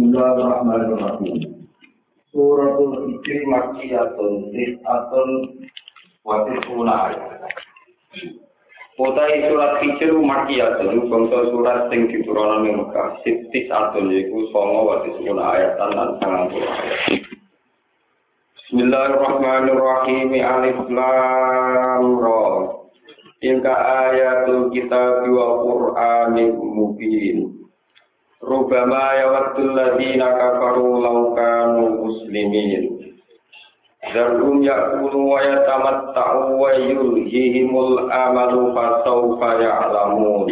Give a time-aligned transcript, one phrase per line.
[0.00, 1.68] Bismillahirrahmanirrahim.
[2.32, 3.44] Suratul Hijri
[6.24, 7.12] Watisuna.
[8.96, 9.84] Utai surat
[11.52, 13.20] surat sing diturana ning Mekah
[15.36, 15.76] ayat ayat.
[18.56, 22.44] Bismillahirrahmanirrahim Alif Lam Ra.
[23.44, 23.74] Tilka
[24.08, 25.60] ayatul kitab wa
[26.56, 27.59] mubin
[28.40, 33.12] Rubama yawaddul ladina kafaru law kanu muslimin.
[34.16, 40.48] Zarum yakulu wa yatamatta'u wa yulhihimul amalu fasawfa ya'lamun.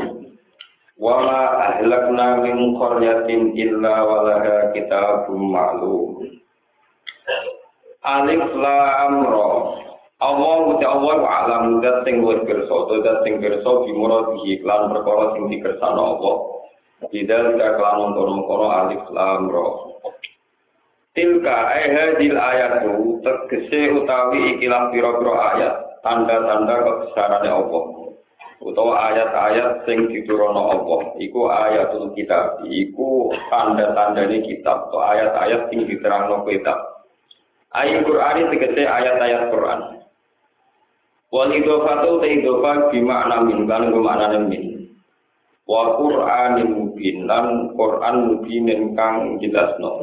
[1.00, 1.40] Wa ma
[1.72, 6.28] ahlakna min qaryatin illa walaha kitabun ma'lum.
[8.04, 9.52] Alif lam ra.
[10.20, 16.04] Allah wa alam dat sing wis kersa, dat sing kersa bimuradihi lan perkara sing dikersana
[16.04, 16.57] Allah.
[16.98, 19.94] Tidak kelan kono-kono alif lam ro.
[21.14, 27.84] Tilka ayat ayatu tegese utawi ikilah pira-pira ayat tanda-tanda kebesaran Allah.
[28.58, 36.42] Utawa ayat-ayat sing diturunno Allah, iku ayatul kitab, iku tanda-tandane kitab atau ayat-ayat sing diterangno
[36.42, 37.06] kitab.
[37.70, 39.80] Ayat Quran tegese ayat-ayat Quran.
[41.30, 44.77] Wal idhofatu ta idhofa bi makna min kan makna min
[45.68, 50.00] wa Qur'anin mubin lan Qur'an mubinin kang jelasno.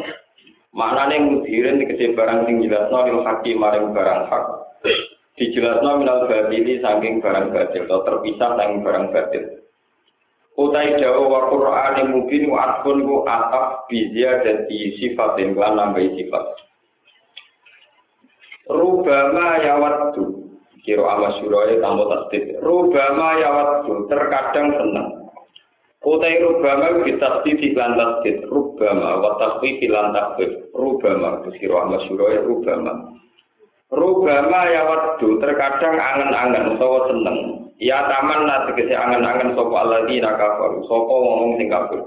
[0.78, 4.46] Maknane mudirin dikece barang sing jelasno lil hakim maring barang hak.
[5.36, 9.44] Dijelasno minal batili saking barang batil atau terpisah saking barang batil.
[10.56, 16.46] Utai jauh wa Qur'anin mubin wa atfun ku ataf bizia jadi sifatin lan nambahi sifat.
[18.70, 20.46] Rubama yawattu
[20.88, 22.56] kira ama suraya tamu tasdid.
[22.64, 25.15] Rubama yawattu terkadang senang
[26.06, 33.10] Utai rubama bitasdi di lantasdid rubama wa tasdi di lantasdid rubama Kusiro ahmad syuraya rubama.
[33.90, 37.38] Rubama ya wadu terkadang angen-angen utawa seneng.
[37.82, 42.02] Ya taman lah tegesi angen-angen sopo alladhi nakafaru Sopo ngomong sing kafir.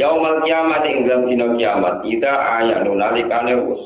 [0.00, 3.84] Yaumal kiamat ing dalam kiamat Ida ayat nunalikane us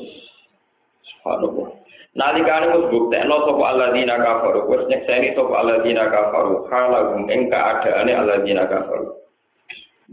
[1.07, 1.84] Subhanallah
[2.15, 8.63] Nalikane wis buktekno sapa alladzina kafaru, wis nyekseni sapa alladzina kafaru, halagum ing kaadaane alladzina
[8.71, 9.19] kafaru.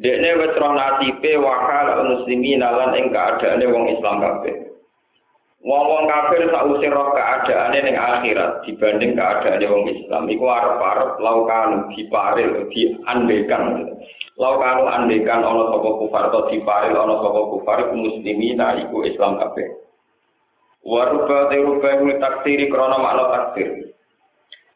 [0.02, 3.14] Dekne wis roh nasibe wa hal muslimin lan ing
[3.70, 4.72] wong Islam kabeh.
[5.62, 12.66] Wong-wong kafir sausé roh kaadaane ning akhirat dibanding kaadaane wong Islam iku arep-arep laukan diparil
[12.66, 13.94] diandekan.
[14.42, 19.81] Laukan andekan ana sapa kufar to diparil ana sapa kufar muslimin iku Islam kabeh.
[20.82, 23.94] Waruba teruba ini taksiri krono makna taksir.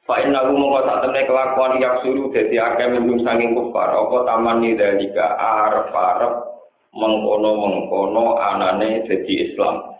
[0.06, 4.22] Fa inna hu mongko sak temne kelakuan yak suruh dadi akeh mendung sanging kufar apa
[4.22, 6.62] taman ni dalika arep-arep
[6.94, 9.98] mengkono-mengkono anane dadi Islam.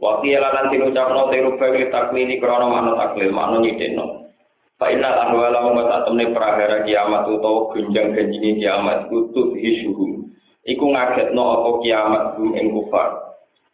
[0.00, 4.32] Waktu lan diucapno teruba ini taklili krono makna taklil makna nyideno.
[4.80, 10.32] Fa inna ahwala mongko sak temne prahara kiamat utawa gunjang ganjine kiamat kutub hisuhum.
[10.64, 13.21] Iku ngagetno apa kiamat ing kufar.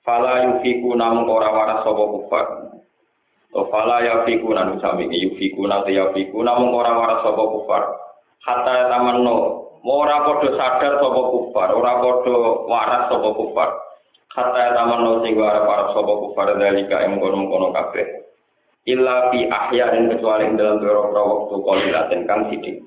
[0.08, 2.46] Fala yufiku namun ora waras sapa kufar.
[3.52, 7.84] To fala yufiku namun sami yufiku namun yufiku namun ora waras sapa kufar.
[8.40, 13.68] Hatta tamanno ora padha sadar sapa kufar, ora padha waras sapa kufar.
[14.32, 18.08] Hatta tamanno sing ora waras sapa kufar dalika ing kono-kono kabeh.
[18.88, 22.80] Illa fi ahyain kecuali dalam beberapa waktu kolilaten kang sidik.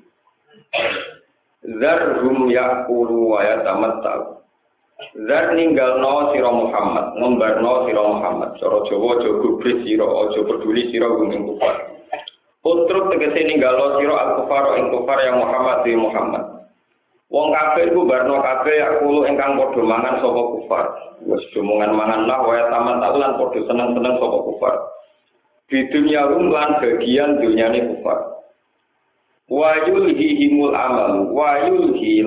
[1.62, 4.41] Zarhum yakulu wa yatamattau.
[5.26, 8.50] Zat ninggalno sira Muhammad, ngembarno sira Muhammad.
[8.56, 11.74] Cara Jawa aja gubris sira, aja peduli sira ing kufar.
[12.62, 16.44] Utruk tegese ninggalo sira al-kufar ing kufar yang Muhammad di Muhammad.
[17.32, 20.84] Wong kafir ku barno kabeh aku ingkang padha mangan sapa kufar.
[21.24, 24.74] Wis omongan mangan lah wae taman taulan padha seneng-seneng sapa kufar.
[25.72, 28.20] Di dunia rum lan bagian dunyane kufar.
[29.48, 32.20] Wa yulhihimul amal, wa yulhi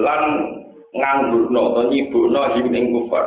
[0.96, 3.26] nganggurno to nyibukno him ing kufar.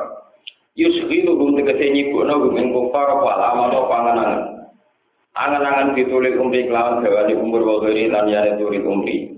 [0.75, 4.33] Yusghilu hum tegese nyibukno hum ing kufar apa lama to panganan
[5.39, 9.37] angan-angan ditulis umri kelawan gawani umur wagari lan yane tulis umri.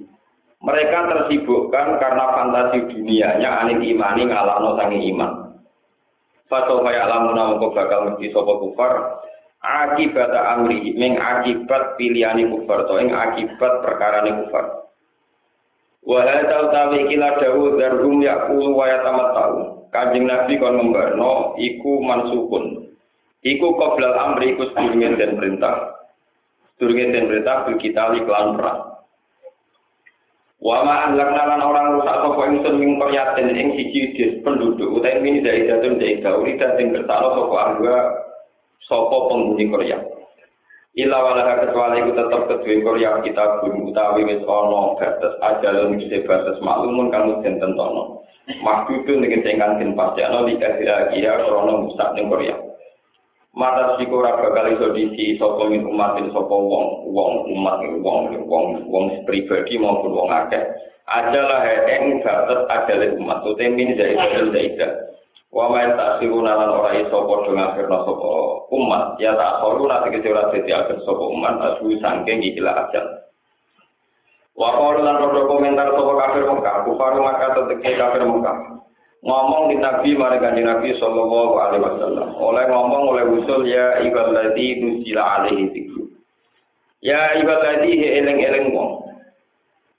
[0.61, 5.57] Mereka tersibukkan karena fantasi dunianya aneh imani ngalahno sangi iman.
[6.53, 8.93] Fato kaya lamun kok bakal mesti sapa kufar
[9.61, 14.90] akibat amri ming akibat pilihane kufar to ing akibat perkarane kufar
[16.01, 19.85] Wa hadza utawi kila dawu darhum yaqulu wa yatamattau.
[19.91, 22.95] Kanjeng Nabi kon membarno iku mansukun.
[23.45, 26.01] Iku qoblal amri iku sedurunge den perintah.
[26.77, 28.81] Sedurunge den perintah bil kita kelan perang.
[30.61, 35.25] Wa ma anlakna lan orang rusak sapa ingsun ing qaryatin ing siji des penduduk utawi
[35.25, 37.97] ini dari jatun dari gauri dateng kersane sapa angga
[38.85, 39.99] sapa penghuni Korea.
[40.91, 46.03] Ila wala kecuali ku tetep kedue Korea kita pun utawi wis ana batas ajal ing
[46.27, 48.27] batas maklumun kamu den tentono.
[48.51, 52.59] Maksudku ning sing den pasjakno di kira-kira krono musak ning Korea.
[53.51, 58.65] mata siku ora bakal iso disi sapa min umatin sapa wong wong umat wong wong
[58.87, 60.63] wong pribadi maupun wong akeh
[61.11, 65.10] adalah ing batas adale umat to temin daida
[65.51, 68.31] wa ma tasiruna lan ora iso padha ngakirno sapa
[68.71, 69.19] umat.
[69.19, 73.07] Ya tak soru nanti kece ora dadi akhir sapa umat asu sangking ikilah ajal.
[74.55, 75.19] Wa qalu lan
[75.51, 76.77] komentar sapa kafir Mekah.
[76.87, 78.59] Kufar maka teteke kafir Mekah.
[79.21, 82.29] Ngomong di Nabi mari kanjeng Nabi sallallahu alaihi wasallam.
[82.41, 86.09] Oleh ngomong oleh usul ya ibadati nusila alaihi dzikru.
[87.05, 89.13] Ya ibadati eling-eling wong.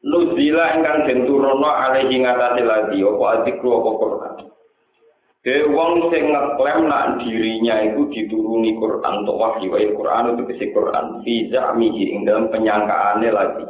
[0.02, 4.51] Nuzila ingkang den turunno alaihi ngatasi lagi apa dzikru apa Quran
[5.42, 11.26] De wong sing ngeklaim nak dirinya itu dituruni Quran untuk wahyu Quran itu kesi Quran.
[11.26, 13.66] Fi za'mihi ing dalam penyangkaane lagi.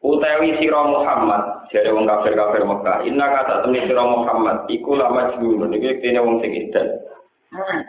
[0.00, 3.04] Utawi sira Muhammad jare wong kafir-kafir Mekah.
[3.04, 5.76] Inna kata temni sira Muhammad iku la majnun.
[5.76, 6.88] Iki kene wong sing edan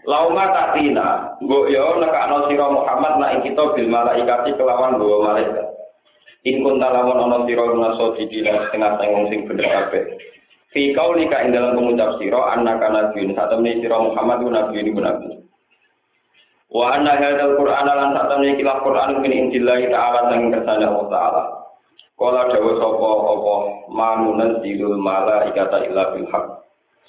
[0.04, 5.72] Lauma tatina, mbok yo nekakno sira Muhammad nak kita bil malaikati kelawan dua malaikat.
[6.44, 9.00] In kun talamun ana sira naso didina setengah
[9.32, 10.04] sing bener kabeh.
[10.74, 15.30] Fi kaulika ing dalam pengucap sira annaka nabiyyun satemene sira Muhammad ku nabi ini nabi.
[16.74, 21.44] Wa anna hadzal Qur'an lan satemene kilah Qur'an min indillah ta'ala sang kersane Allah ta'ala.
[22.18, 23.56] Kala dawa sapa apa
[23.94, 26.46] manunan zilul malaikata illa bil haq.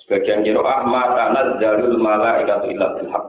[0.05, 3.25] Sebagian kira ah mata nazalul malaikata illa bil haq.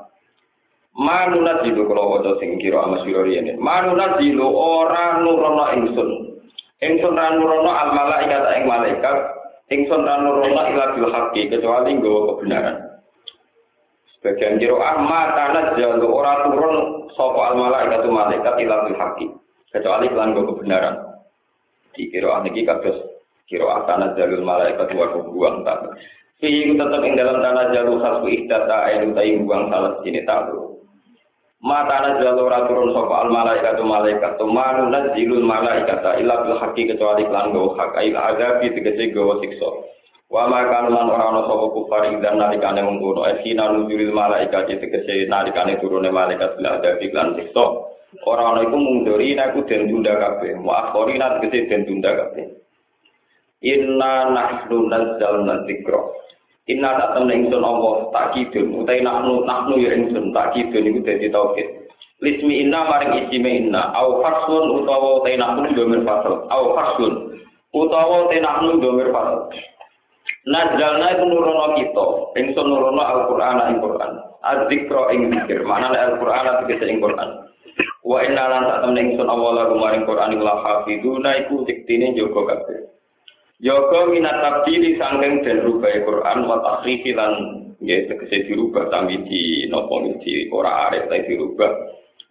[0.96, 3.60] Manunat zilu kalau wajah sing kira ama sirori ini.
[3.60, 6.40] Manunat zilu ora nurono ingsun.
[6.80, 9.18] Ingsun ra nurono al malaikata ing malaikat.
[9.66, 12.78] Ingsun ra nurono illa bil haqqi kecuali nggawa kebenaran.
[14.14, 19.26] Sebagian kira ah mata nazalu ora turun sapa al malaikatu malaikat illa bil haqqi
[19.74, 20.96] kecuali kelan kebenaran.
[21.96, 23.00] di kira niki kados
[23.48, 25.96] kira tanah jalul malaikat wa buang tak
[26.36, 30.75] Fi tetap ing dalam tanah jalur khasbu ihdata ayu tayi buang salah sini tahu.
[31.66, 36.86] Ma tanah jalur turun sapa al malaikat malaikat tu manu nazilul malaikat illa bil haqqi
[36.86, 39.70] kecuali lan go hak ail azabi tegese go siksa.
[40.30, 44.78] Wa ma kan lan ora ana sapa kufar ing dan nalikane mengkono esina nuzulil malaikat
[44.78, 47.66] tegese nalikane turune malaikat bil azabi lan siksa.
[48.30, 50.54] Orang ana iku munduri aku den tunda kabeh.
[50.62, 52.46] Wa akhori nang kete den tunda kabeh.
[53.66, 55.98] Inna nahnu nazzalna dzikra.
[56.66, 61.00] Inna tak temen ingsun Allah tak kidun utai nahnu nahnu ya ingsun tak kidun iku
[61.06, 61.68] dadi tauhid.
[62.26, 66.50] Lismi inna maring isime inna au fasun utawa utai nahnu domir fasal.
[66.50, 67.38] Au fasun
[67.70, 69.54] utawa utai nahnu domir fasal.
[70.46, 72.06] Nazzalna itu nurono kita,
[72.38, 74.14] ingsun nurono Al-Qur'an ing Qur'an.
[74.46, 77.46] Az-dzikra ing zikir, mana Al-Qur'an tegese ing Qur'an.
[78.06, 82.80] Wa inna lan sak temen ingsun awala kumaring Quran ing lahafiduna iku diktine jaga kabeh.
[83.64, 89.64] Jaga minat tabdili sangking den rubah Quran wa tahrifi lan nggih tegese dirubah sami di
[89.72, 91.72] napa di ora arep ta dirubah.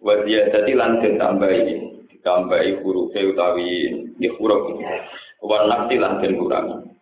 [0.05, 1.81] Wa ziyadati lan den tambahi
[2.13, 3.69] ditambahi huruf utawi
[4.21, 4.77] di huruf
[5.41, 6.93] wa nakti lan den kurangi.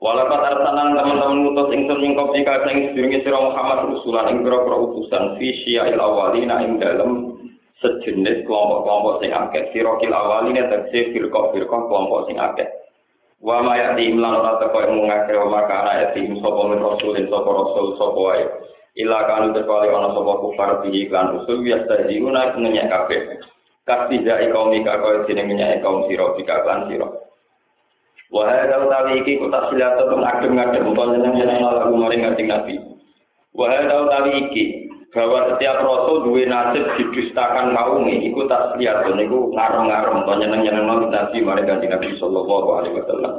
[0.00, 5.40] Walakat arsalan teman-teman ngutus ingsun mingkop jika sing sedurunge sira Muhammad rusulan ing pira-pira utusan
[5.40, 7.40] fi syia'il awalina ing dalem
[7.80, 9.68] sejenis kelompok-kelompok sing akeh.
[9.72, 12.68] Sirokil awal ini terkse firqah-firqah kelompok sing akeh.
[13.44, 17.28] Wa ma yati imlan ora teko ing ngakeh wa maka ana yati sapa min rasulin
[17.28, 18.44] sapa rasul sapa wae.
[18.96, 23.20] Ila kanu terkali ana sapa kufar bihi lan usul biasa diuna ngenyek kabeh.
[23.84, 27.04] Kastija kaum ika kaya dene ngenyek kaum sira bika lan sira.
[28.32, 32.80] Wa hadza utawi iki kota silata teng adem-adem utawa nyeneng-nyeneng lagu maring Nabi.
[33.52, 34.83] Wa hadza utawi iki
[35.14, 40.84] bahwa setiap rasul duwe nasib didustakan kaum ini iku tak lihat niku ngarem-ngarem to nyeneng-nyeneng
[40.90, 43.32] nang nabi mari kanjeng Nabi sallallahu alaihi wasallam.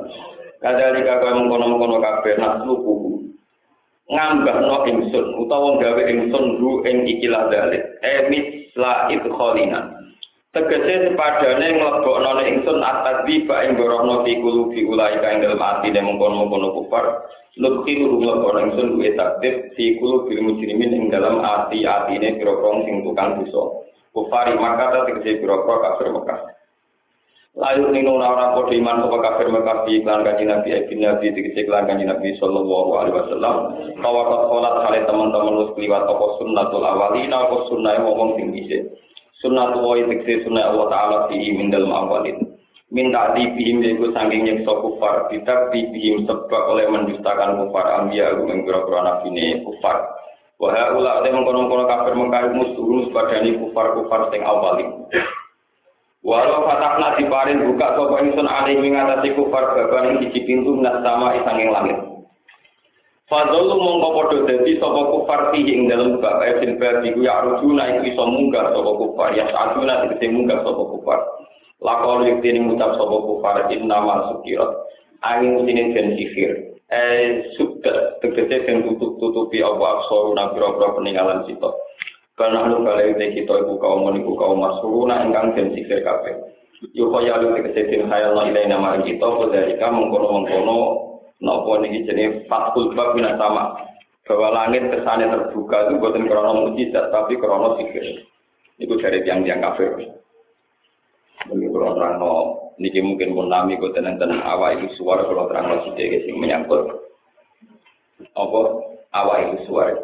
[0.63, 2.95] Kadalika kaya mengkono-mengkono kabeh nasluku
[4.07, 10.04] ngambah no ingsun utawa gawe ingsun ru ing ikilah dalik emis la idkhalina
[10.55, 15.99] tegese sepadane nglebokno ingsun atadzi ba ing gorono fi kulubi ulai ka ing dalem atine
[15.99, 21.87] mengkono-mengkono kufar Lutfi nurung orang ingsun duwe takdir si kulo bil mujrimin ing dalam ati
[21.87, 23.63] atine pira-pira sing tukang dosa.
[24.11, 26.39] Kufari maka ta tegese pira-pira kafir Mekah.
[27.55, 31.63] Layu nino ora padha iman sapa kafir Mekah di iklan kanjeng Nabi ibn Nabi tegese
[31.63, 33.55] iklan kanjeng Nabi sallallahu alaihi wasallam.
[34.03, 38.83] Kawakat salat kali teman-teman wis kliwat apa sunnatul awalina apa sunnah wong sing dhisik.
[39.43, 42.55] Sunnatul wa tegese sunnah Allah taala fi min dalem awalin.
[42.93, 45.27] minta dibihim yaitu saking nyeksa kufar.
[45.27, 47.83] Kita dibihim sebab oleh mendustakan kufar.
[47.99, 50.15] Ambia aku mengkura-kura nabi ini kufar.
[50.55, 54.87] Wahai ula oleh mengkono-kono kafir mengkayu musuh padani kufar-kufar sing awali.
[56.23, 61.37] Walau fatakna diparin buka sopa ingsun alih mengatasi kufar baban yang siji pintu minas sama
[61.37, 62.14] isanging langit
[63.25, 67.97] Fadlu mongko padha dadi sapa kufar fihi ing dalem bab ayat bab iku ya rujuna
[67.97, 71.19] iku iso munggah sapa kufar ya saduna tegese munggah sapa kufar.
[71.81, 74.71] Lakon yukti ning ngucap sapa kufar inna ma sukirat.
[75.25, 76.51] Angin sini den sihir
[76.93, 81.73] eh sudah tegese den tutup tutupi apa aksor nang pira-pira peninggalan sito
[82.37, 86.45] karena lu kali ini kita ibu kaum ibu kaum masuluna ingkang den sihir kabeh.
[86.93, 90.77] Yuko ya lu tegese den khayal la ilaha nama kita kodalika mengkono mengkono
[91.43, 93.79] nopo niki jenenge fatul bab sama
[94.25, 98.25] bahwa langit kesane terbuka itu bukan krono mujizat tapi krono sihir
[98.81, 99.93] itu dari tiang-tiang kafir
[101.45, 102.33] ini kalau terang no,
[102.81, 106.35] niki mungkin pun nami kau tenang tenang awal itu suara kalau terang no sih sing
[106.41, 106.89] menyangkut
[108.33, 108.61] apa
[109.13, 109.95] awal itu suara.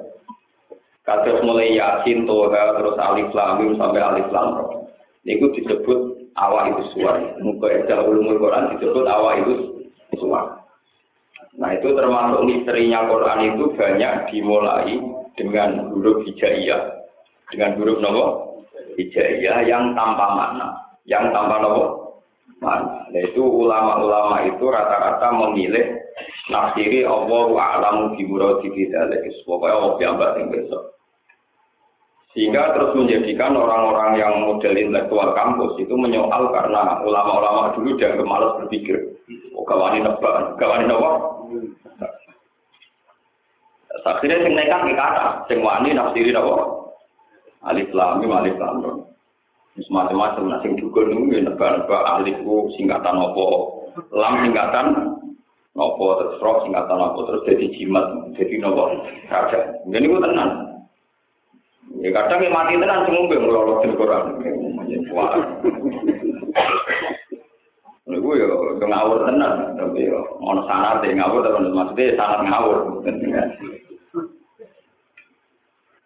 [1.01, 4.69] Kasus mulai yakin toha terus alif lam sampai alif lam
[5.25, 7.41] Niku disebut awal itu suara.
[7.41, 9.53] Muka ejal ulumul Quran disebut awal itu
[10.17, 10.60] suara.
[11.59, 14.95] Nah itu termasuk misterinya Quran itu banyak dimulai
[15.35, 17.03] dengan huruf hijaiyah.
[17.51, 18.25] Dengan huruf nopo
[18.95, 20.67] hijaiyah yang tanpa makna
[21.03, 21.83] yang tanpa nopo
[22.61, 23.09] mana.
[23.09, 25.97] Nah itu ulama-ulama itu rata-rata memilih
[26.53, 29.25] nafsiri Allah a'lamu di muradi bidzalik.
[29.43, 31.00] Pokoknya Allah yang besok.
[32.31, 38.55] Sehingga terus menjadikan orang-orang yang model intelektual kampus itu menyoal karena ulama-ulama dulu dianggap malas
[38.63, 39.19] berpikir.
[39.51, 41.15] Oh, kawani nebak, kawani nebak.
[44.07, 46.87] Akhirnya sing nekat di kata, sing wani nafsiri napa?
[47.67, 49.05] Alif lam mim alif lam
[49.75, 53.47] Semacam-macam, nah sing dukun itu ya nebak-nebak alifku singkatan apa,
[54.11, 54.87] lam singkatan
[55.79, 58.03] apa, terus roh singkatan apa, terus jadi jimat,
[58.35, 58.91] jadi nopo
[59.31, 59.59] raja.
[59.87, 60.70] Jadi itu tenang.
[62.01, 64.25] Ya kadang yang mati tenang semua yang melolot di Quran.
[68.11, 68.47] Gue ya
[68.81, 72.77] ngawur tenang, tapi ya mau sanat ya ngawur, tapi maksudnya sangat ngawur.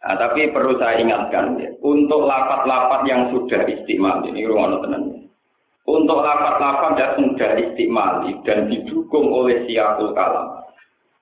[0.05, 5.31] Nah, tapi perlu saya ingatkan ya, untuk lapat-lapat yang sudah istimal ini ruang tenang.
[5.85, 10.64] Untuk lapat-lapat yang sudah istimal dan didukung oleh siapul kalam.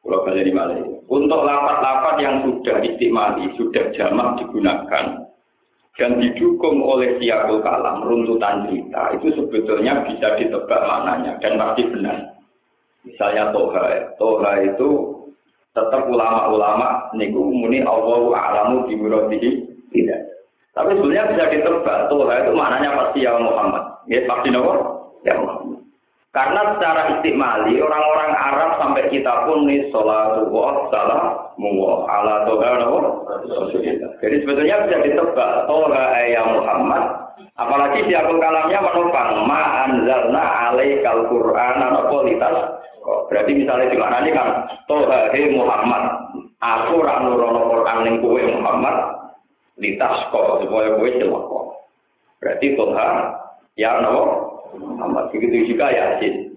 [0.04, 0.76] Kalau kalian di mana
[1.08, 5.24] Untuk lapat-lapat yang sudah istimal, sudah jamak digunakan
[5.94, 12.18] dan didukung oleh siapul kalam, runtutan cerita, itu sebetulnya bisa ditebak maknanya dan pasti benar.
[13.06, 14.90] Misalnya toha, toha itu
[15.76, 19.50] tetap ulama-ulama niku muni Allahu a'lamu bi muradihi
[19.94, 20.22] tidak.
[20.74, 23.84] Tapi sebenarnya bisa ditebak tuh itu maknanya pasti ya Muhammad.
[24.10, 24.74] Ya pasti nopo?
[25.22, 25.83] Ya Muhammad.
[26.34, 32.74] Karena secara istimali orang-orang Arab sampai kita pun nih sholatu wa salam wa ala toha
[34.18, 37.24] Jadi sebetulnya bisa ditebak toha ya Muhammad.
[37.54, 43.30] Apalagi di akun kalamnya menopang ma anzalna alaikal Qur'an nopo litas kok.
[43.30, 44.50] Berarti misalnya di mana kan
[44.90, 46.04] Toha Muhammad,
[46.58, 48.96] aku ora nurono Quran ning kowe Muhammad
[49.78, 51.66] litas kok supaya kowe kok.
[52.42, 53.08] Berarti Toha
[53.78, 56.54] ya no Muhammad begitu juga Yasin.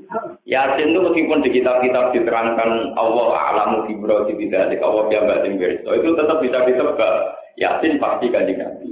[0.46, 6.38] Yasin itu meskipun di kitab-kitab diterangkan Allah alamu berarti tidak Allah yang batin itu tetap
[6.38, 7.14] bisa ditebak.
[7.56, 8.90] Yasin pasti kan Nabi.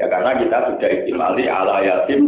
[0.00, 2.22] Ya karena kita sudah istimali ala Yasin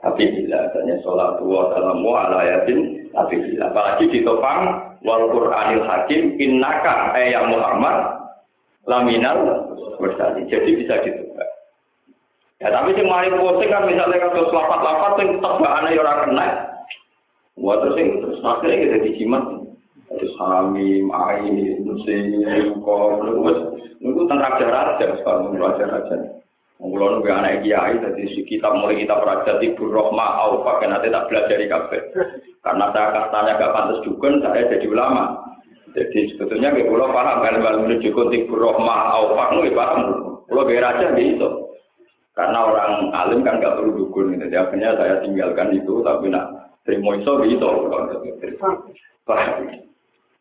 [0.00, 7.16] tapi bila tanya sholat wa salamu ala Yasin tapi apalagi ditopang wal Qur'anil Hakim innaka
[7.18, 8.20] eh ya Muhammad
[8.86, 9.66] laminal
[10.00, 10.46] bersali.
[10.48, 11.49] Jadi bisa ditebak.
[12.60, 16.46] Ya tapi sing mari kan misalnya kasus lapat-lapat sing tebakane ya ora kena.
[17.56, 19.44] Wah terus sing terus akhirnya kita dijimat.
[20.10, 22.44] Terus hamim, ain, musim,
[22.82, 23.22] kok,
[24.02, 26.16] nunggu tentang raja-raja sekarang raja-raja.
[26.82, 31.14] Mulai nunggu anak kiai, jadi si kita mulai kita perajat ibu rohma aufa, kan nanti
[31.14, 31.98] tak belajar di kafe.
[32.58, 35.38] Karena saya kastanya gak pantas dukun, saya jadi ulama.
[35.94, 40.00] Jadi sebetulnya kayak pulau paham kan kalau menuju ibu rohma aufa, nggak paham.
[40.50, 41.69] Pulau biar aja gitu.
[42.34, 47.18] Karena orang alim kan gak perlu dukun, jadi akhirnya saya tinggalkan itu, tapi nak terima
[47.18, 47.68] iso gitu.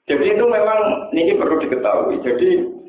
[0.09, 2.21] Jadi itu memang ini perlu diketahui.
[2.21, 2.79] Jadi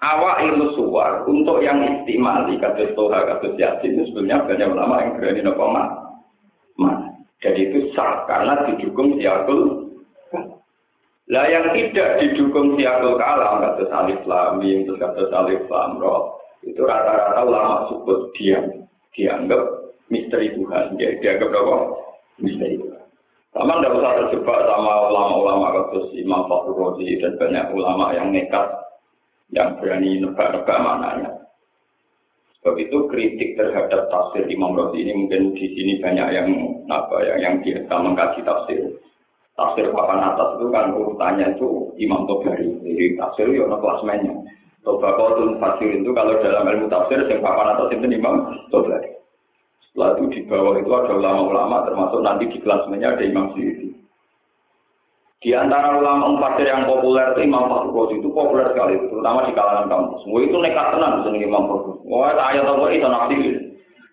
[0.00, 5.12] awak ilmu suar untuk yang istimali kasus toha kasus yasin itu sebenarnya banyak ulama yang
[5.20, 6.96] berani nopo mana
[7.44, 9.92] jadi itu sah karena didukung siakul
[11.30, 17.40] lah yang tidak didukung siakul kalam kasus alif lamim terus kasus alif lamro itu rata-rata
[17.44, 18.64] ulama sebut diam
[19.16, 19.62] dianggap
[20.12, 20.96] misteri Tuhan.
[21.00, 21.76] Ya, dianggap apa?
[22.40, 23.00] Misteri Tuhan.
[23.50, 28.66] Sama tidak usah terjebak sama ulama-ulama kasus Imam Fakhur Razi dan banyak ulama yang nekat
[29.50, 31.30] yang berani nebak-nebak mananya.
[32.60, 36.48] Sebab itu kritik terhadap tafsir Imam Razi ini mungkin di sini banyak yang
[36.86, 38.80] apa ya yang biasa mengkaji tafsir.
[39.58, 42.70] Tafsir papan atas itu kan urutannya itu Imam Tobari.
[42.86, 44.46] Jadi tafsir itu ada klasmennya.
[44.80, 49.12] Tobakotul Fasir itu kalau dalam ilmu tafsir yang papan atas itu Imam Tobari.
[49.90, 53.90] Setelah itu di bawah itu ada ulama-ulama termasuk nanti di klasmennya ada Imam Syuuti.
[55.40, 59.88] Di antara ulama empat yang populer itu Imam Fakhur itu populer sekali, terutama di kalangan
[59.88, 60.20] kampus.
[60.20, 61.96] Semua itu nekat tenang di Imam Fakhur.
[62.04, 63.36] Wah, ayat apa itu nafsi.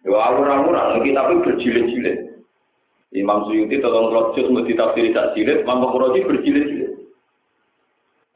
[0.08, 2.18] Ya, awur-awuran, kita pun berjilid-jilid.
[3.12, 6.87] Imam Suyuti tolong rojus mesti tafsir tak jilid, Imam Fakhur berjilid-jilid.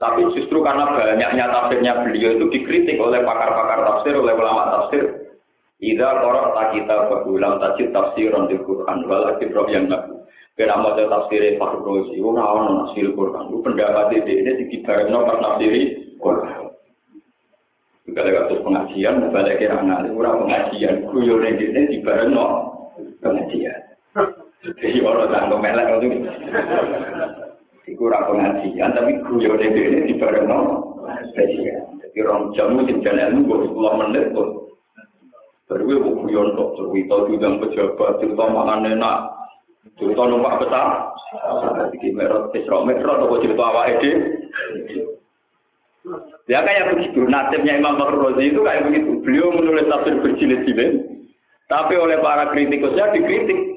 [0.01, 5.21] Tapi justru karena banyaknya tafsirnya beliau itu dikritik oleh pakar-pakar tafsir, oleh ulama tafsir,
[5.81, 10.13] Ida korok tak kita berulang tajid tafsiran di Quran walakin roh yang nabi.
[10.53, 13.49] Kena mau tafsir Fakhr Rozi, orang nafsir Quran.
[13.49, 14.77] Lu pendapat ini ini di
[15.09, 15.81] no pas nafsiri
[16.21, 16.69] Quran.
[18.05, 21.97] Juga kasus pengajian, balik kira ngali, orang pengajian, kuyo ini di
[22.29, 22.45] no
[23.17, 23.81] pengajian.
[24.61, 26.29] Jadi orang tanggung melek itu.
[27.81, 30.59] Kurang pengajian, tapi kuyo ini di no
[31.01, 31.97] pengajian.
[32.01, 34.25] Jadi orang jamu di jalan itu, 10 menit,
[35.71, 39.19] Baru gue mau guyon kok cerita bidang pejabat, cerita makan enak,
[39.95, 41.15] cerita numpak besar.
[41.95, 44.11] Jadi merot, isra merot, atau cerita awak ide.
[46.51, 49.23] Ya kayak begitu, nasibnya Imam Bakar Razi itu kayak begitu.
[49.23, 51.07] Beliau menulis tafsir berjilid-jilid,
[51.71, 53.70] tapi oleh para kritikusnya dikritik.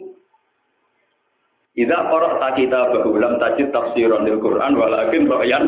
[1.75, 5.64] Idza qara'ta kita berulang tajid tafsiran al Quran walakin ra'yan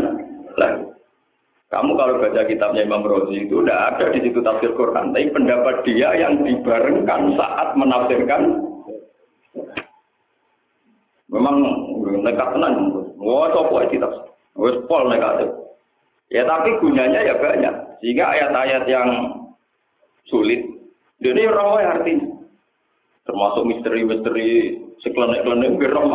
[0.54, 0.72] lah.
[1.66, 5.82] Kamu kalau baca kitabnya Imam Rozi itu tidak ada di situ tafsir Quran, tapi pendapat
[5.82, 8.42] dia yang dibarengkan saat menafsirkan
[11.26, 11.56] memang
[12.22, 12.74] nekat tenan.
[13.18, 14.30] Wah, coba itu tafsir.
[14.56, 15.50] Wes pol negatif.
[16.30, 17.74] Ya tapi gunanya ya banyak.
[17.98, 19.08] Sehingga ayat-ayat yang
[20.30, 20.62] sulit,
[21.18, 22.30] ini rawa artinya.
[23.26, 26.06] Termasuk misteri-misteri seklenek-klenek biar roh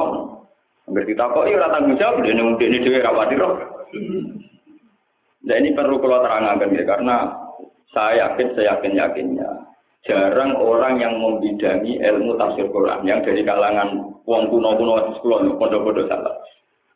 [0.89, 3.53] Hampir ditakok, iya tanggung jawab, ini ini dia rawati roh.
[5.45, 7.15] Nah ini perlu kalau terangkan ya, karena
[7.93, 9.49] saya yakin, saya yakin yakinnya
[10.05, 16.09] jarang orang yang membidangi ilmu tafsir Quran yang dari kalangan wong kuno kuno sekolah pondok-pondok
[16.09, 16.35] salah.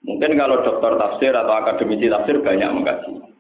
[0.05, 3.34] Mungkin kalau dokter tafsir atau akademisi tafsir banyak mengkaji.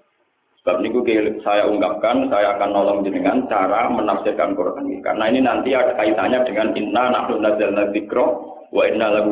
[0.65, 4.97] Sebab ini saya ungkapkan, saya akan nolong dengan cara menafsirkan Quran ini.
[5.05, 8.25] Karena ini nanti ada kaitannya dengan inna nahnu nazzalna dzikra
[8.73, 9.29] wa inna lahu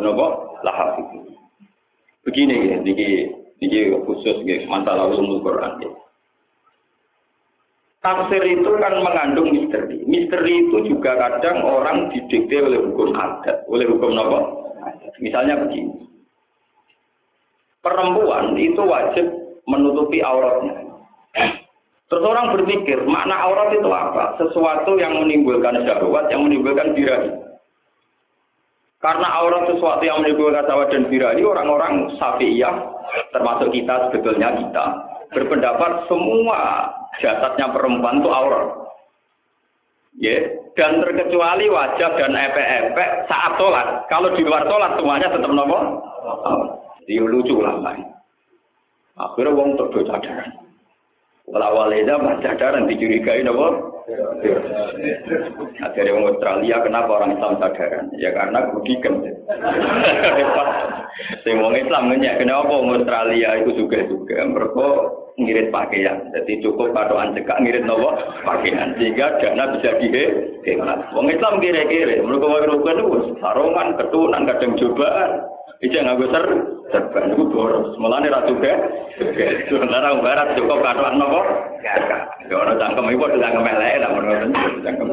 [0.61, 1.33] lahafidun.
[2.21, 3.33] Begini ya, ini
[3.65, 5.81] ini khusus gitu, masalah ulumul Quran.
[5.81, 5.89] Ya.
[8.05, 10.05] Tafsir itu kan mengandung misteri.
[10.05, 14.39] Misteri itu juga kadang orang didikte oleh hukum adat, oleh hukum apa?
[15.17, 15.97] Misalnya begini.
[17.81, 19.25] Perempuan itu wajib
[19.65, 20.92] menutupi auratnya.
[22.13, 24.37] Terus orang berpikir, makna aurat itu apa?
[24.37, 27.33] Sesuatu yang menimbulkan syahwat, yang menimbulkan birahi.
[29.01, 32.85] Karena aurat sesuatu yang menimbulkan syahwat dan birahi, orang-orang safiyah
[33.33, 34.85] termasuk kita sebetulnya kita
[35.33, 36.85] berpendapat semua
[37.17, 38.93] jasadnya perempuan itu aurat.
[40.21, 40.37] Ya,
[40.77, 44.05] dan terkecuali wajah dan epek-epek saat sholat.
[44.05, 45.81] Kalau di luar sholat semuanya tetap nopo.
[47.09, 47.81] Dia lucu lah.
[49.17, 50.72] Akhirnya wong terdo cadaran.
[51.43, 53.91] Walau waleda mas cadaran dicurigai nopo.
[55.79, 58.07] Dari orang Australia kenapa orang Islam sadaran?
[58.15, 59.19] Ya karena budikan.
[61.43, 64.87] Sing wong Islam nanya kenapa orang Australia itu juga juga mereka
[65.35, 66.31] ngirit pakaian.
[66.31, 68.15] Jadi cukup patokan cekak ngirit nopo
[68.47, 71.11] pakaian sehingga dana bisa dihemat.
[71.11, 75.31] Wong Islam kira-kira mereka mau rukun itu sarungan, ketunan, kadang cobaan.
[75.83, 76.45] Ija nggak gue ser,
[76.93, 77.97] serban itu boros.
[77.97, 78.73] Malah nih ratu ke,
[79.65, 81.41] sementara barat cukup katuan nopo.
[82.45, 84.53] Ya orang cangkem itu udah cangkem elek lah menurut
[84.85, 85.07] cangkem.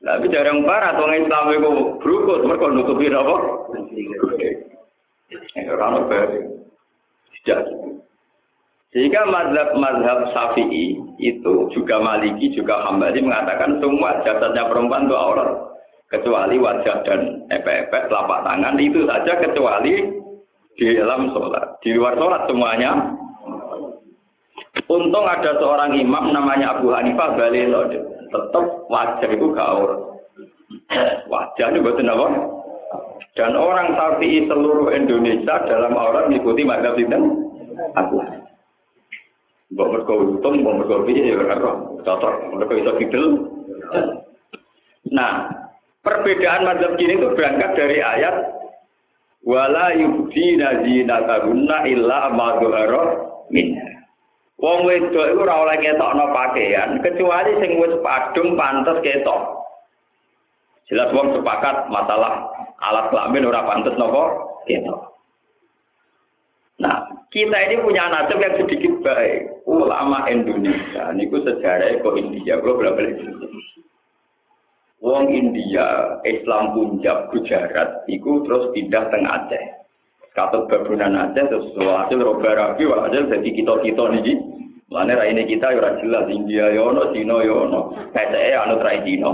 [0.00, 1.70] Tapi jarang barat orang Islam itu
[2.04, 3.36] berukut, mereka nutupi nopo.
[5.56, 6.04] Ya barat.
[7.40, 7.60] Tidak.
[8.90, 15.70] Sehingga mazhab-mazhab Syafi'i itu juga Maliki juga Hambali mengatakan semua jasadnya perempuan itu aurat
[16.10, 20.19] kecuali wajah dan epek-epek telapak tangan itu saja kecuali
[20.80, 21.76] di dalam sholat.
[21.84, 23.12] Di luar sholat semuanya.
[24.88, 27.86] Untung ada seorang imam namanya Abu Hanifah Balilo
[28.30, 29.90] tetap wajah itu gaul
[31.30, 32.26] wajah itu betul apa?
[33.38, 37.18] Dan orang sapi seluruh Indonesia dalam orang mengikuti mazhab itu
[37.94, 38.18] Abu
[39.70, 41.62] Mbak mereka untung, mbak mereka piye ya kan
[42.02, 43.24] cocok, mereka bisa fidel.
[45.14, 45.46] Nah,
[46.00, 48.59] Perbedaan mazhab kini itu berangkat dari ayat
[49.44, 52.60] wala yubdina zinatahunna illa ma
[53.50, 53.88] minha.
[54.60, 59.40] Wong wedok iku ora oleh ngetokno pakaian kecuali sing wis padung pantes ketok.
[60.92, 62.44] Jelas wong sepakat masalah
[62.84, 64.22] alat kelamin ora pantes nopo
[64.68, 65.00] ketok.
[66.80, 66.96] Nah,
[67.28, 69.64] kita ini punya nasib yang sedikit baik.
[69.68, 73.20] Ulama Indonesia, niku sejarah kok India, kalau balik
[75.00, 79.64] Wong India, Islam Punjab, Gujarat, iku terus pindah tengah Aceh.
[80.36, 84.36] Katut babunan Aceh, terus hasil roba rabi, hasil jadi kita-kita nih.
[84.90, 89.30] Mana rai ini kita ya jelas India yono, Cina yono, PCE anu trai Cina.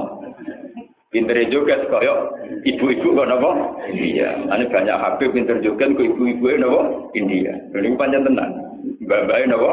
[1.08, 2.28] Pinter juga kaya
[2.60, 3.50] ibu-ibu kok napa?
[3.88, 4.36] India.
[4.52, 7.08] Ane banyak Habib pinter juga kok ibu-ibu napa?
[7.16, 7.56] India.
[7.72, 8.50] Ini panjang tenan.
[9.00, 9.70] Mbak-mbak napa?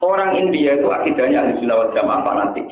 [0.00, 2.66] Orang India itu akidahnya ahli sunnah wal jamaah fanatik.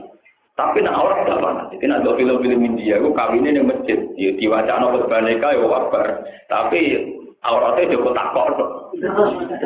[0.52, 1.80] Tapi nak orang tidak fanatik.
[1.80, 3.98] Nak film-film India itu kawinnya di masjid.
[4.20, 6.06] Ya, diwacana khutbah ya wabar.
[6.52, 6.80] Tapi
[7.40, 8.92] auratnya juga takut.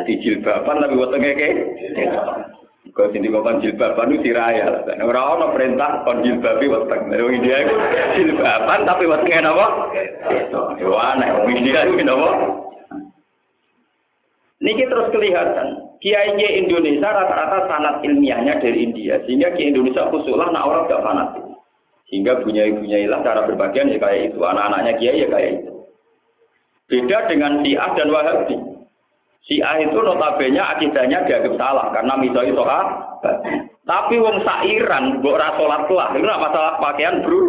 [0.07, 1.49] Di jilbaban tapi buat ngeke.
[2.95, 4.87] Kau sini kau kan jilbaban itu siraya.
[5.03, 7.11] Orang orang perintah kon jilbabi weteng.
[7.11, 7.75] Dari India itu
[8.23, 9.67] jilbaban tapi wetengnya apa?
[10.79, 11.31] Itu aneh.
[11.51, 12.31] India itu apa?
[14.63, 15.86] Niki terus kelihatan.
[16.01, 19.21] Kiai Indonesia rata-rata sanat ilmiahnya dari India.
[19.25, 21.45] Sehingga Kiai Indonesia khususlah nak orang gak fanatik.
[22.07, 24.39] Sehingga punya ibunya ilah cara berbagian ya kayak itu.
[24.39, 25.73] Anak-anaknya Kiai ya kayak itu.
[26.87, 28.57] Beda dengan Syiah dan Wahabi.
[29.47, 32.87] Syiah itu notabene akidahnya dianggap salah karena misalnya soal
[33.87, 37.41] tapi wong sairan mbok ora kelah itu masalah pakaian bro.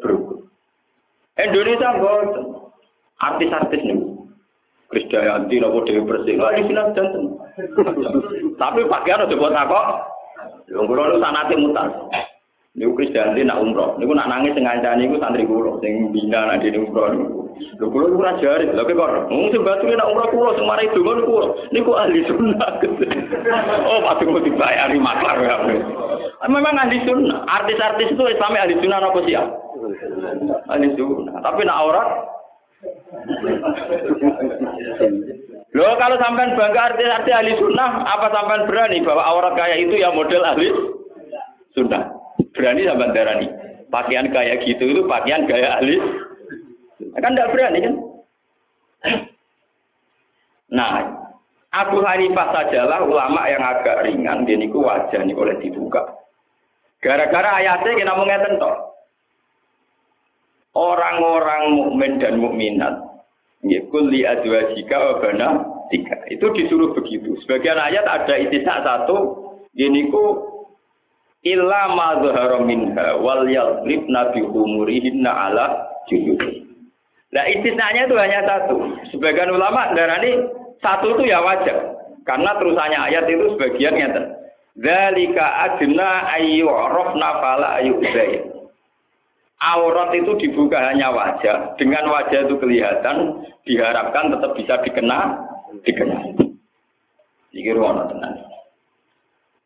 [0.00, 0.16] Bro.
[1.36, 2.44] Indonesia boten.
[3.22, 4.01] Artis-artis nih.
[5.12, 6.40] Krisdayanti nopo Dewi Persik.
[6.40, 7.36] Lah di sini janten.
[8.56, 9.80] Tapi pakaian udah buat apa?
[10.72, 11.92] Wong kula nu sanate mutas.
[12.72, 14.00] Niku Krisdayanti nak umroh.
[14.00, 17.44] Niku nak nangis sing ngancani niku santri kula sing bina nak dene umroh niku.
[17.76, 19.28] Lho kula ora jare, lho kok ora.
[19.28, 21.34] Wong sing batu nak umroh kula sing mari donga niku
[21.76, 22.70] niku ahli sunnah.
[23.92, 25.56] oh, pasti kok dibayari maklar ya.
[26.48, 27.44] Memang ahli sunnah.
[27.52, 29.36] Artis-artis itu Islam ahli sunnah apa sih?
[30.72, 31.36] Ahli sunnah.
[31.44, 32.08] Tapi nak aurat
[35.72, 40.12] Loh kalau sampean bangga artis-artis ahli sunnah, apa sampean berani bahwa aurat kayak itu ya
[40.12, 40.68] model ahli
[41.76, 42.12] sunnah?
[42.52, 43.48] Berani sampai darani.
[43.92, 45.96] Pakaian kayak gitu itu pakaian gaya ahli.
[47.20, 47.94] Kan tidak berani kan?
[50.72, 50.92] Nah,
[51.72, 56.00] Abu Hanifah sajalah ulama yang agak ringan, dia niku wajah oleh dibuka.
[57.04, 58.56] Gara-gara ayatnya kita mau ngeten.
[60.72, 62.96] Orang-orang mukmin dan mukminat,
[63.60, 65.48] ya kulli azwajika wa bana
[65.92, 66.16] tiga.
[66.32, 67.36] Itu disuruh begitu.
[67.44, 69.16] Sebagian ayat ada itisak satu,
[70.08, 70.24] ku
[71.44, 75.66] illa ma dhahara minha wal yadribna bi humurihinna ala
[76.08, 76.64] juyubi.
[77.32, 78.76] Nah istisnanya itu hanya satu.
[79.12, 80.48] Sebagian ulama darani
[80.80, 82.00] satu itu ya wajar.
[82.22, 84.22] Karena terusannya ayat itu sebagian nyata.
[84.78, 88.51] Dzalika adna ayyurafna fala ayyubay.
[89.62, 91.78] Aurat itu dibuka hanya wajah.
[91.78, 95.38] Dengan wajah itu kelihatan, diharapkan tetap bisa dikenal,
[95.86, 96.34] dikenal.
[97.54, 98.42] Ini ruang tenang.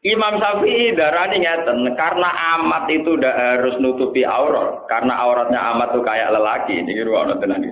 [0.07, 2.31] Imam Syafi'i darani ngeten, karena
[2.61, 6.79] amat itu tidak harus nutupi aurat, karena auratnya amat itu kayak lelaki.
[6.79, 7.65] Ini ruang tenan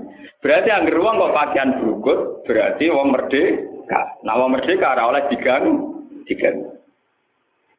[0.43, 4.01] Berarti yang ruang kok pakaian berukut, berarti wong merdeka.
[4.27, 6.74] Nah wong merdeka ora oleh diganggu, diganggu.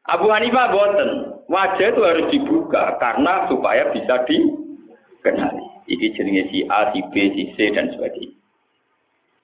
[0.06, 1.10] Abu Hanifah boten,
[1.50, 5.66] wajah itu harus dibuka karena supaya bisa dikenali.
[5.86, 8.34] Ini jenenge si A, si B, si C dan sebagainya.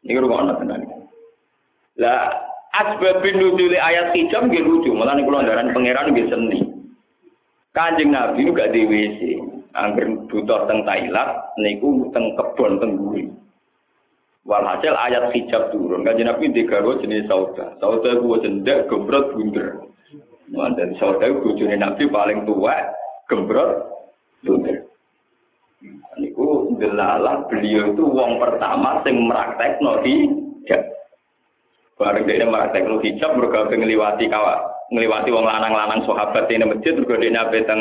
[0.02, 0.82] Ini ruang tenan.
[1.98, 2.34] Lah
[2.74, 6.60] asbabin nuzuli ayat hijab nggih lucu, malah niku londaran pangeran nggih seni.
[7.72, 9.20] Kanjeng Nabi gak di WC.
[9.72, 13.24] Angger butuh teng Thailand niku teng kebon teng guri.
[14.44, 16.04] Walhasil ayat hijab turun.
[16.04, 17.78] Kanjeng Nabi digawe jenis sauda.
[17.78, 19.91] Sauda ku jendak gembrot bunder.
[20.52, 22.76] Dan sauda bojone Nabi paling tua
[23.26, 23.70] gembrot
[24.44, 24.84] bunder.
[26.20, 30.82] Niku delalah beliau itu wong pertama sing meraktekno hijab.
[31.96, 37.30] Bareng dia malah teknologi hijab mereka ngeliwati kawa ngeliwati wong lanang-lanang sahabat ini masjid dia
[37.32, 37.80] nabe teng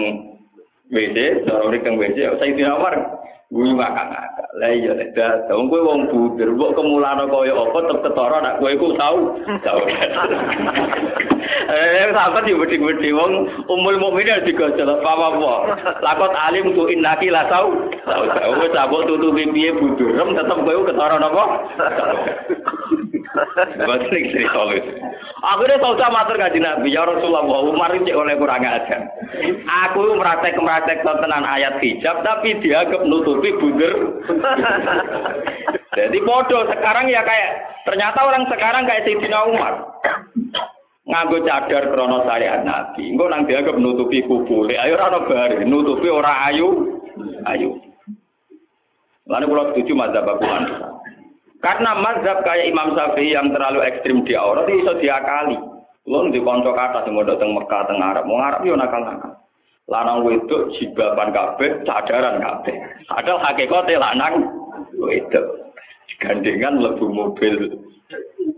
[0.91, 2.95] WC, seorang teng WC, saya tidak Umar
[3.51, 4.45] Gue gak akan ada.
[4.63, 5.51] Lah iya, lah dah.
[5.51, 9.35] Kowe wong buder, gue kemulane kaya apa opo tetep ketoro, nak kowe iku tau.
[9.59, 9.79] Tau
[11.71, 13.31] Eh, sama sih, berarti wong
[13.67, 15.55] umul mukmin beda juga, jalan papa.
[16.03, 17.71] Lakot alim tuh indaki lah tau.
[18.07, 21.43] Tau tau, gue cabut tutupi pipi buder, tetep kowe ketara napa?
[23.31, 24.91] Sering cerita lucu.
[25.41, 29.07] Aku udah tahu sama matur kaji Nabi, ya Rasulullah, Umar itu oleh kurang ajar.
[29.87, 34.21] Aku meraktek-meraktek tenan ayat hijab, tapi dianggap nutupi bunder.
[35.97, 37.51] Jadi bodoh sekarang ya kayak,
[37.87, 39.73] ternyata orang sekarang kayak Sayyidina Umar.
[41.07, 44.77] Nganggo cadar krono syariat Nabi, engko nang dianggap nutupi kubule.
[44.77, 47.01] Ayo ora bar, nutupi ora ayu.
[47.49, 47.81] Ayu.
[49.25, 51.00] Lalu kalau setuju mazhab Hanifah.
[51.61, 55.57] Karena mazhab kayak Imam Syafi'i yang terlalu ekstrim di aurat itu bisa diakali.
[56.09, 59.37] Lo di konco kata sih mau datang Mekah tengah Arab, mau Arab yo nakal nakal.
[59.85, 62.73] Lanang wedok jibaban kabeh, cadaran kabeh.
[63.05, 64.49] Padahal hakikate lanang
[64.97, 65.45] wedok.
[66.17, 67.77] Gandengan lebu mobil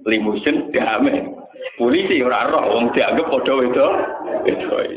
[0.08, 1.28] limusin damai.
[1.76, 3.92] Polisi ora roh wong dianggap padha wedok.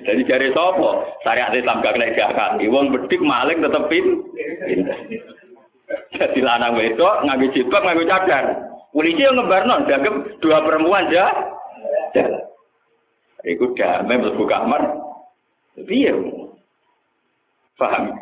[0.07, 0.91] Jadi jare sapa?
[1.27, 2.71] Syariat Islam gak kena diakali.
[2.71, 3.91] Wong bedik maling tetep.
[5.87, 8.45] Jadi lanang wedok nganggo jilbab nganggo cadar.
[8.91, 11.25] Polisi yang ngebarno dianggap dua perempuan aja.
[13.47, 14.83] Iku damai mlebu kamar.
[15.85, 16.11] Piye?
[17.77, 18.17] Paham?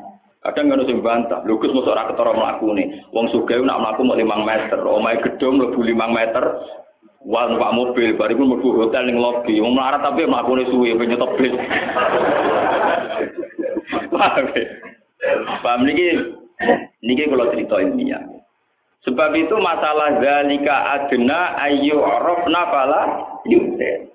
[0.45, 3.01] Kadang ngono sing bantah, Gus mosok ora ketara mlakune.
[3.17, 6.45] Wong sugih nak mlaku mau 5 meter, omahe gedung mlebu 5 meter.
[7.25, 9.57] Wah, numpak mobil, bariku mlebu hotel ning lobby.
[9.63, 11.55] Wong melarat tapi mlakune suwe pengen nyetop bis.
[14.13, 14.45] Paham?
[15.65, 16.44] Paham niki
[17.05, 18.21] Niki kalau cerita ini ya.
[19.05, 23.03] Sebab itu masalah zalika adna ayu arafna fala
[23.45, 24.09] yute.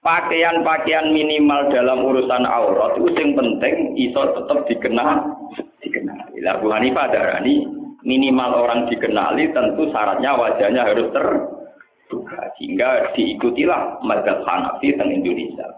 [0.00, 5.32] Pakaian-pakaian minimal dalam urusan aurat itu yang penting iso tetap dikenal
[5.80, 6.44] dikenali.
[6.44, 7.64] Lah Bu Hanifah darani
[8.04, 15.72] minimal orang dikenali tentu syaratnya wajahnya harus terbuka sehingga diikutilah mazhab Hanafi teng Indonesia.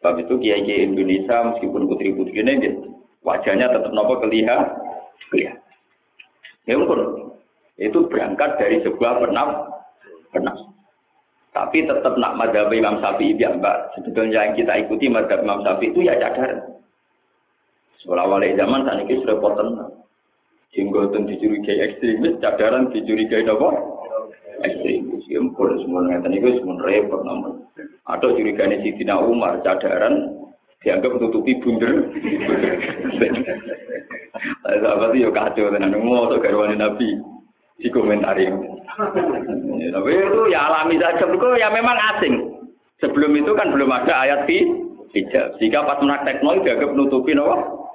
[0.00, 2.72] Sebab itu kiai-kiai Indonesia meskipun putri-putri ini
[3.20, 4.87] wajahnya tetap nopo kelihatan
[5.30, 5.76] kelihatan.
[6.68, 7.32] Ya pun
[7.78, 9.46] itu berangkat dari sebuah pernah
[10.34, 10.54] pernah.
[11.56, 13.96] Tapi tetap nak madhab Imam Syafi'i ya mbak.
[13.96, 16.76] Sebetulnya yang kita ikuti madhab Imam Syafi'i itu ya cadar.
[18.04, 19.68] Sekolah wali zaman saat ini sudah poten.
[20.68, 23.68] Jenggotan dicurigai ekstremis, cadaran dicurigai apa?
[24.68, 25.24] Ekstremis.
[25.26, 27.64] Ya pun semua ngeten itu semua repot namun.
[28.04, 30.46] Atau curiganya Sidina Umar, cadaran
[30.82, 31.90] dianggap tutupi bunder.
[34.62, 37.18] Sahabat itu kacau tenan mau garwane Nabi
[37.78, 38.46] di komentari.
[39.78, 42.34] Ya, tapi itu ya alami saja, itu ya memang asing.
[42.98, 44.58] Sebelum itu kan belum ada ayat di
[45.14, 45.54] hijab.
[45.62, 47.86] Jika pas teknologi dianggap nutupi nopo.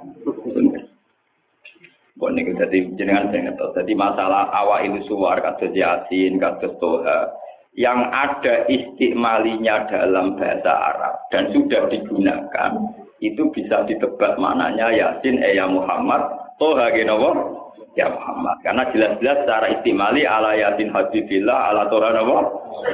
[2.13, 3.83] Buat nih jadi jenengan saya ngerti.
[3.83, 7.35] Jadi masalah awal itu suar kados yasin kados toha
[7.73, 12.71] yang ada istikmalinya dalam bahasa Arab dan sudah digunakan
[13.17, 16.21] itu bisa ditebak maknanya Yasin eh ya Muhammad
[16.61, 17.63] toha genowo
[17.97, 18.57] ya Muhammad.
[18.61, 22.37] Karena jelas-jelas secara istimali ala Yasin Habibillah ala Toha nopo?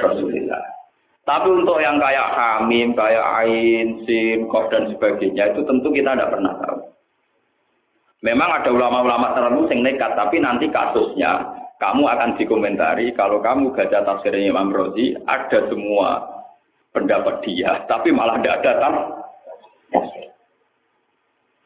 [0.00, 0.62] Rasulillah.
[1.24, 6.32] Tapi untuk yang kayak Hamim, kayak Ain, Sin, Kof dan sebagainya itu tentu kita tidak
[6.32, 6.80] pernah tahu.
[8.20, 11.40] Memang ada ulama-ulama tertentu yang nekat, tapi nanti kasusnya
[11.80, 16.20] kamu akan dikomentari kalau kamu baca tafsirnya Imam Rozi ada semua
[16.92, 18.94] pendapat dia, tapi malah tidak ada tam.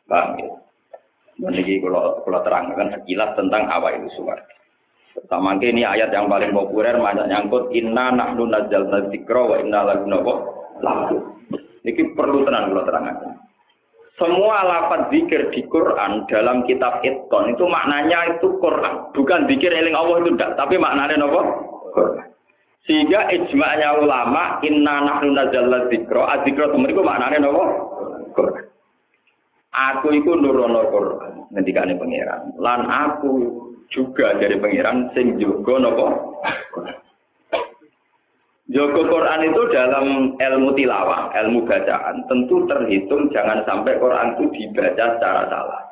[0.06, 0.48] Bang, ya?
[1.34, 4.38] Ini kalau kalau terangkan sekilas tentang awal itu suar.
[5.14, 10.30] Pertama ini ayat yang paling populer banyak nyangkut inna nahnu nazzalna dzikra wa inna lahu
[10.78, 11.16] lahu.
[11.82, 13.43] Ini perlu tenang kalau terangkan.
[14.14, 19.98] Semua lafaz zikir di Quran dalam kitab Itkon itu maknanya itu Quran, bukan zikir eling
[19.98, 21.42] Allah itu tidak, tapi maknanya apa?
[21.90, 22.26] Quran.
[22.86, 27.64] Sehingga ijma'nya ulama inna nahnu nazzalna dzikra, adzikra itu maknanya apa?
[28.38, 28.64] Quran.
[29.74, 32.54] Aku itu nurono Quran, ngendikane pangeran.
[32.62, 33.50] Lan aku
[33.90, 36.06] juga dari pangeran sing juga napa?
[36.70, 36.96] Quran.
[38.64, 40.06] Joko Quran itu dalam
[40.40, 45.82] ilmu tilawah, ilmu bacaan, tentu terhitung jangan sampai Quran itu dibaca secara salah.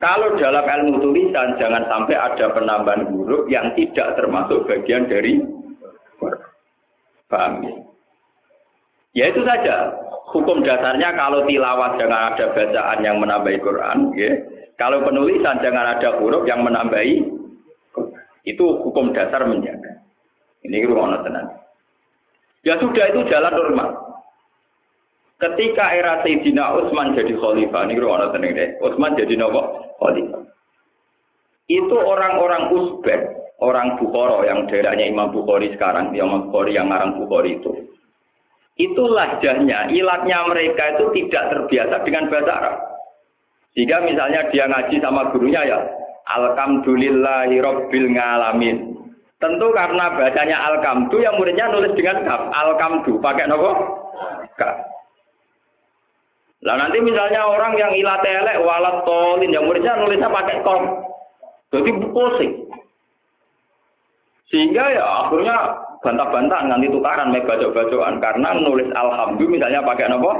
[0.00, 5.44] Kalau dalam ilmu tulisan jangan sampai ada penambahan huruf yang tidak termasuk bagian dari
[6.16, 7.52] Quran.
[7.68, 7.74] Ya?
[9.12, 9.92] Ya itu saja.
[10.32, 14.30] Hukum dasarnya kalau tilawah jangan ada bacaan yang menambahi Quran, ya.
[14.80, 17.20] Kalau penulisan jangan ada huruf yang menambahi.
[18.48, 20.00] Itu hukum dasar menjaga.
[20.64, 21.46] Ini rumah tenan.
[22.60, 23.90] Ya sudah itu jalan normal.
[25.40, 28.76] Ketika era Sayyidina Utsman jadi khalifah, ini rumah tenan deh.
[28.84, 30.44] Utsman jadi nopo khalifah.
[31.70, 33.20] Itu orang-orang Uzbek,
[33.62, 37.72] orang Bukhara yang daerahnya Imam Bukhari sekarang, Imam Bukhari yang ngarang Bukhari itu.
[38.74, 42.76] Itu lahjahnya, ilatnya mereka itu tidak terbiasa dengan bahasa Arab.
[43.78, 45.78] Jika misalnya dia ngaji sama gurunya ya,
[46.26, 48.76] Alhamdulillahi Rabbil Ngalamin.
[49.40, 52.52] Tentu karena bacanya Al-Kamdu yang muridnya nulis dengan kaf.
[52.52, 53.72] Al-Kamdu pakai nopo?
[54.60, 54.76] Kaf.
[56.60, 61.08] Lah nanti misalnya orang yang ilat elek walat tolin yang muridnya nulisnya pakai kom.
[61.72, 62.52] Jadi pusing.
[64.52, 65.56] Sehingga ya akhirnya
[66.04, 70.32] bantah-bantahan nanti tukaran me bacok-bacokan karena nulis alhamdulillah misalnya pakai nopo?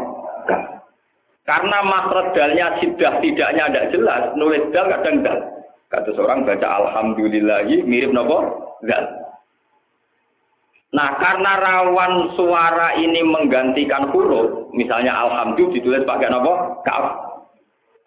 [1.48, 5.38] Karena makhraj dalnya sidah tidaknya ada jelas, nulis dal kadang dal.
[5.90, 8.38] Kata seorang baca alhamdulillahi mirip nopo?
[8.86, 9.04] Dal.
[10.90, 16.82] Nah, karena rawan suara ini menggantikan huruf, misalnya alhamdulillah ditulis pakai nopo?
[16.86, 17.04] Kaf.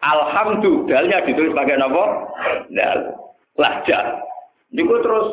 [0.00, 2.32] Alhamdulillahnya ditulis pakai nopo?
[2.72, 3.20] Dal.
[3.60, 4.24] Lahjah.
[4.72, 5.28] Niku terus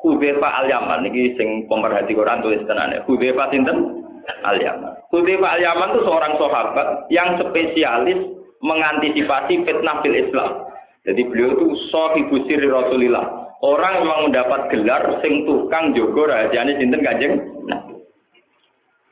[0.00, 3.04] Hudzefa al-Yaman niki sing pemerhati Quran tulis tenane.
[3.04, 4.00] Hudzefa sinten?
[4.48, 4.96] Al-Yaman.
[5.12, 8.18] Hudzefa al-Yaman itu seorang sahabat yang spesialis
[8.64, 10.69] mengantisipasi fitnah fil Islam.
[11.08, 13.56] Jadi beliau itu sahibu sirri Rasulillah.
[13.60, 17.34] Orang memang mendapat gelar sing tukang jogo rahasiane sinten Kanjeng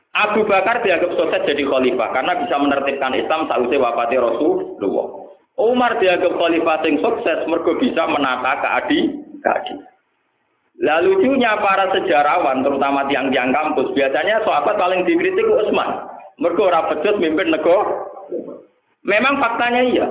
[0.09, 5.07] Abu Bakar dianggap sukses jadi khalifah karena bisa menertibkan Islam sausé wafati Rasulullah.
[5.55, 8.99] Umar dianggap khalifah sing sukses mergo bisa menata keadi
[9.39, 9.73] keadi.
[10.79, 16.07] Lalu lucunya para sejarawan, terutama tiang-tiang kampus, biasanya sahabat paling dikritik Utsman.
[16.39, 18.07] Mergo ora becus mimpin negara.
[19.03, 20.07] Memang faktanya iya.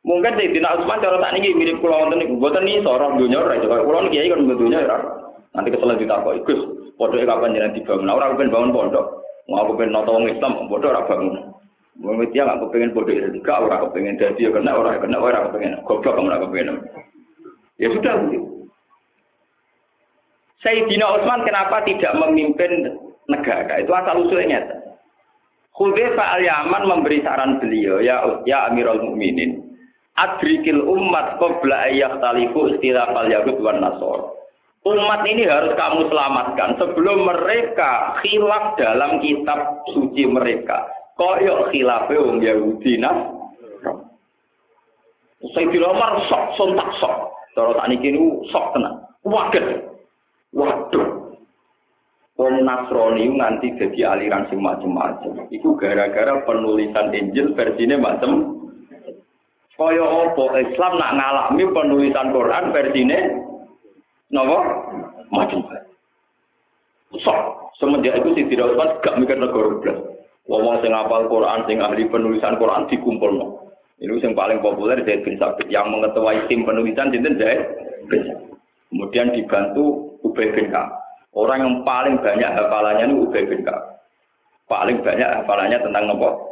[0.00, 2.40] Mungkin Sayyidina Utsman cara tak niki mirip kula wonten niku.
[2.40, 4.96] Mboten iso ora donya ora kaya kula niki kiai kan donya ora.
[5.52, 6.60] Nanti kesel ditakoki, Gus,
[6.94, 8.08] pondoke kapan jenengan dibangun?
[8.08, 9.06] Ora kepen bangun pondok.
[9.50, 11.36] Mau aku pengen nonton wong Islam, pondok ora bangun.
[12.00, 13.00] Wong dia nggak kepengen itu
[13.34, 15.82] tiga, ora kepengen jadi ya kena ora kena ora kepengen.
[15.84, 16.76] Goblok kamu ora kepengen.
[17.76, 18.14] Ya sudah
[20.60, 22.94] Sayyidina Utsman kenapa tidak memimpin
[23.28, 23.80] negara?
[23.80, 24.60] Itu asal usulnya.
[25.72, 29.69] Khudzaifah al-Yaman memberi saran beliau, ya ya Amirul Mukminin,
[30.20, 31.88] adrikil umat qabla
[32.20, 34.40] talifu istilafal yahud wan nasor.
[34.80, 40.88] Umat ini harus kamu selamatkan sebelum mereka khilaf dalam kitab suci mereka.
[41.20, 43.28] Koyok khilafe wong Yahudi nas.
[45.52, 47.12] Sayyidina Umar sok sontak sok.
[47.52, 48.16] Cara tak niki
[48.48, 49.04] sok tenan.
[49.20, 49.84] Waget.
[50.56, 51.36] Waduh.
[52.40, 55.44] Wong Nasrani nganti jadi aliran sing macem-macem.
[55.52, 58.59] Iku gara-gara penulisan Injil versinya macem.
[59.80, 63.18] Kaya apa Islam nak ngalami penulisan Quran versinya
[64.28, 64.58] napa?
[65.32, 65.64] Macem.
[67.16, 67.38] Sok.
[67.80, 69.98] Semenjak itu si tidak usah gak mikir negara belas.
[70.52, 73.46] Wong sing hafal Quran, sing ahli penulisan Quran dikumpul no.
[74.04, 77.60] Ini yang paling populer Zaid bin Sabit yang mengetuai tim penulisan Zaid
[78.12, 78.20] bin
[78.90, 80.90] Kemudian dibantu Ubay bin Ka'ab.
[81.30, 84.02] Orang yang paling banyak hafalannya itu Ubay bin Ka'ab.
[84.66, 86.50] Paling banyak hafalannya tentang nopo.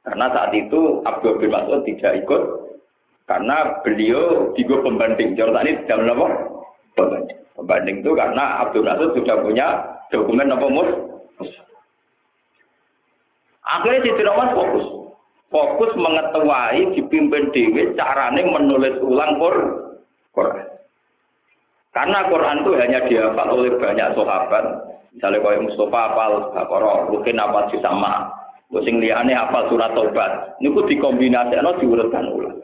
[0.00, 2.42] Karena saat itu Abdul bin Mas'ud tidak ikut
[3.28, 5.36] karena beliau tiga pembanding.
[5.36, 6.26] Jadi ini tidak nopo
[6.96, 7.38] pembanding.
[7.54, 9.66] Pembanding itu karena Abdul Mas'ud sudah punya
[10.08, 10.90] dokumen nopo mus.
[13.70, 14.86] Akhirnya si Mas fokus.
[15.50, 20.70] Fokus mengetahui dipimpin Dewi carane menulis ulang Quran.
[21.90, 24.64] Karena Quran itu hanya dihafal oleh banyak sahabat.
[25.10, 28.30] Misalnya kalau Mustafa hafal Baqarah, mungkin hafal sama.
[28.70, 30.62] Sing liyane hafal surat Taubat.
[30.62, 32.62] Niku dikombinasikan diurutkan ulang.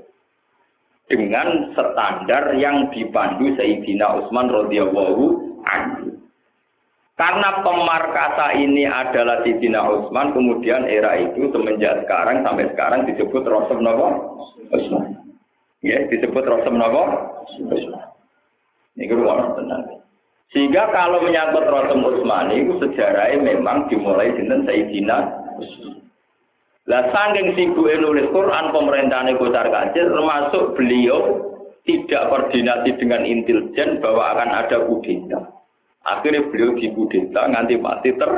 [1.11, 5.25] Dengan standar yang dipandu Sayyidina Utsman radhiyallahu
[5.67, 6.15] anhu.
[7.17, 13.83] Karena pemarkasa ini adalah Sayyidina Utsman, kemudian era itu semenjak sekarang sampai sekarang disebut Rasul
[13.83, 14.07] Nabi
[14.71, 15.17] Utsman.
[15.83, 17.03] Ya, disebut Rasul Nabi
[17.67, 18.07] Utsman.
[18.97, 20.07] Ini ruang tenang.
[20.55, 25.17] Sehingga kalau menyangkut Rasul Utsmani itu sejarahnya memang dimulai dengan Sayyidina
[25.59, 25.96] Utsman.
[26.87, 31.19] Lah saking sibuk nulis Quran pemerintahan Kocar Kacir termasuk beliau
[31.83, 35.41] tidak koordinasi dengan intelijen bahwa akan ada kudeta.
[36.07, 38.31] Akhirnya beliau di kudeta nganti mati ter.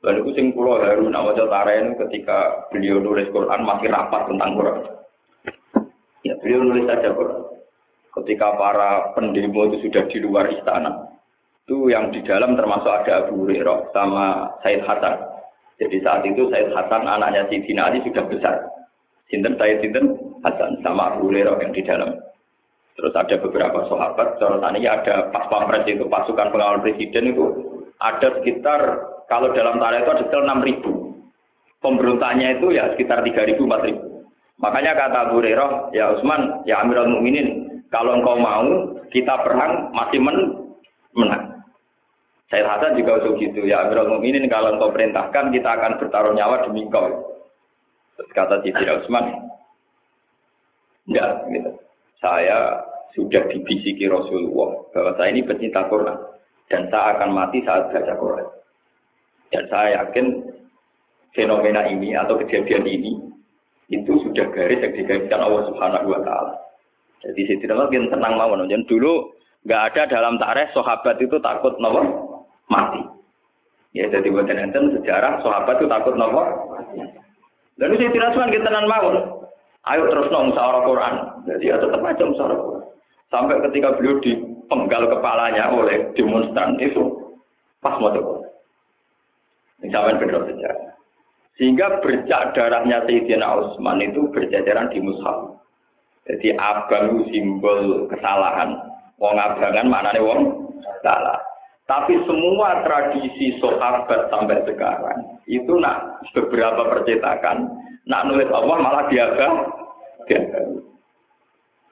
[0.00, 4.78] Dan itu sing pulau Haru nama ini ketika beliau nulis Quran masih rapat tentang Quran.
[6.24, 7.50] Ya beliau nulis saja Quran
[8.18, 11.14] ketika para pendemo itu sudah di luar istana.
[11.66, 15.29] Itu yang di dalam termasuk ada Abu Hurairah sama Said Hasan.
[15.80, 18.60] Jadi saat itu Said Hasan anaknya Sidina Ali sudah besar.
[19.32, 20.12] Sinten Said Sinten
[20.44, 22.12] Hasan sama Abu Hurairah yang di dalam.
[23.00, 24.36] Terus ada beberapa sahabat,
[24.76, 27.44] ini ada pas pampres itu pasukan pengawal presiden itu
[27.96, 28.80] ada sekitar
[29.24, 30.92] kalau dalam tarikh itu ada sekitar enam ribu.
[31.80, 34.28] Pemberontaknya itu ya sekitar tiga ribu empat ribu.
[34.60, 38.68] Makanya kata Abu Hurairah, ya Utsman, ya Amirul Mukminin, kalau engkau mau,
[39.08, 40.36] kita perang masih men
[41.16, 41.49] menang.
[42.50, 46.66] Saya Hasan juga usul gitu ya Amirul Mukminin kalau engkau perintahkan kita akan bertaruh nyawa
[46.66, 47.06] demi engkau.
[48.18, 49.54] Terus kata Siti Utsman,
[51.06, 51.70] enggak gitu.
[52.18, 52.82] Saya
[53.14, 56.18] sudah dibisiki Rasulullah bahwa saya ini pecinta Quran
[56.66, 58.46] dan saya akan mati saat baca Quran.
[59.54, 60.26] Dan saya yakin
[61.38, 63.30] fenomena ini atau kejadian ini
[63.94, 66.54] itu sudah garis yang digariskan Allah Subhanahu wa taala.
[67.22, 69.30] Jadi tidak mungkin tenang mau Dan dulu
[69.66, 72.29] nggak ada dalam tarikh sahabat itu takut nopo
[72.70, 73.02] mati.
[73.90, 76.46] Ya jadi buat enten sejarah sahabat itu takut nopo.
[77.74, 79.10] Dan saya tidak kita tenang mau.
[79.88, 81.14] Ayo terus nong musyawarah Quran.
[81.50, 82.84] Jadi ya tetap aja musyawarah Quran.
[83.32, 87.02] Sampai ketika beliau dipenggal kepalanya oleh demonstran itu
[87.82, 88.44] pas mau.
[89.80, 90.90] Ini sampai benar sejarah.
[91.56, 95.60] Sehingga bercak darahnya Sayyidina Utsman itu berjajaran di mushaf.
[96.28, 98.76] Jadi abang itu simbol kesalahan.
[99.20, 100.40] Wong abangan maknanya wong
[101.04, 101.49] salah.
[101.90, 107.66] Tapi semua tradisi sahabat sampai sekarang itu nak beberapa percetakan
[108.06, 109.46] nak nulis Allah malah biasa.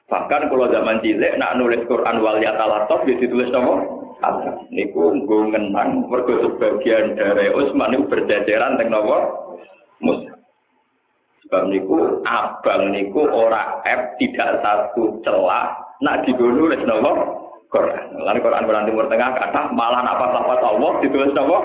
[0.07, 3.75] Bahkan kalau zaman cilik nak nulis Quran wal yatalatov ditulis apa?
[4.23, 4.63] Apa?
[4.71, 9.35] Niku nggo ngenang mergo sebagian dari Utsman itu berjajaran teng napa?
[9.99, 10.31] Musa.
[11.43, 17.38] Sebab niku abang niku ora F tidak satu celah nak nulis napa?
[17.69, 18.17] Quran.
[18.17, 21.57] Lalu Quran Quran Timur Tengah kata malah apa-apa Allah ditulis napa?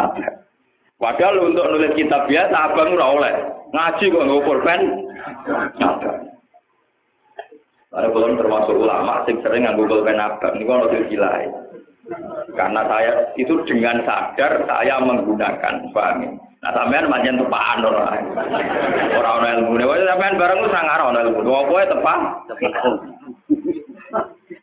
[0.00, 0.34] Abang.
[0.98, 3.34] Padahal untuk nulis kitab biasa abang ora oleh.
[3.70, 4.80] Ngaji kok nggo pulpen.
[7.88, 11.32] Lalu belum termasuk ulama sing sering nganggo pulpen abang niku ono gila.
[12.56, 16.30] Karena saya itu dengan sadar saya menggunakan, paham ya?
[16.58, 18.18] Nah sampean pancen tepaan ora.
[19.14, 19.84] Ora ana ilmune.
[19.86, 21.46] Wis sampean bareng sangar ana ilmu.
[21.46, 22.18] Apa tepak?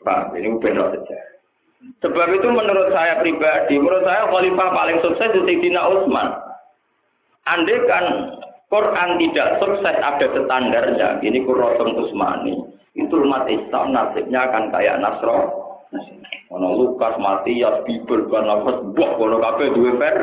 [0.06, 1.18] Pak, ini benar saja.
[2.06, 6.28] Sebab itu menurut saya pribadi, menurut saya khalifah paling sukses itu Sayyidina Utsman.
[7.46, 8.06] Andai kan
[8.70, 12.54] Quran tidak sukses ada standarnya, ini Qurratum Utsmani.
[12.96, 15.66] Itu umat Islam nasibnya akan kayak Nasro.
[16.54, 20.18] Ono Lukas, Matias, Bible, Barnabas, buah kono kabeh duwe ver.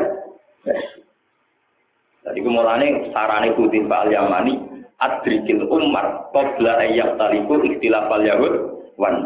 [2.23, 4.73] Jadi kemulane sarane Putin Pak Al-Yamani
[5.03, 9.19] adrikil umar qabla ayyat taliku ikhtilaf al-yahud wan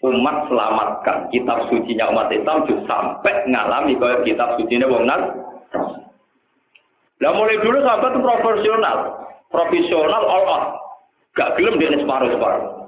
[0.00, 5.04] umat selamatkan kitab suci nya umat Islam juga sampai ngalami kaya kitab suci nya wong.
[7.20, 8.98] Lah mulai dulu sahabat profesional,
[9.52, 10.64] profesional all out.
[11.36, 12.80] Gak gelem dia separuh separuh.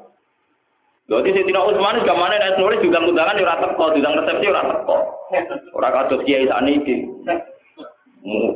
[1.12, 4.62] Jadi saya tidak Utsman juga mana nek nulis juga undangan ora teko, udang resepsi ora
[4.72, 4.96] teko.
[5.76, 6.96] Ora kados kiai sakniki.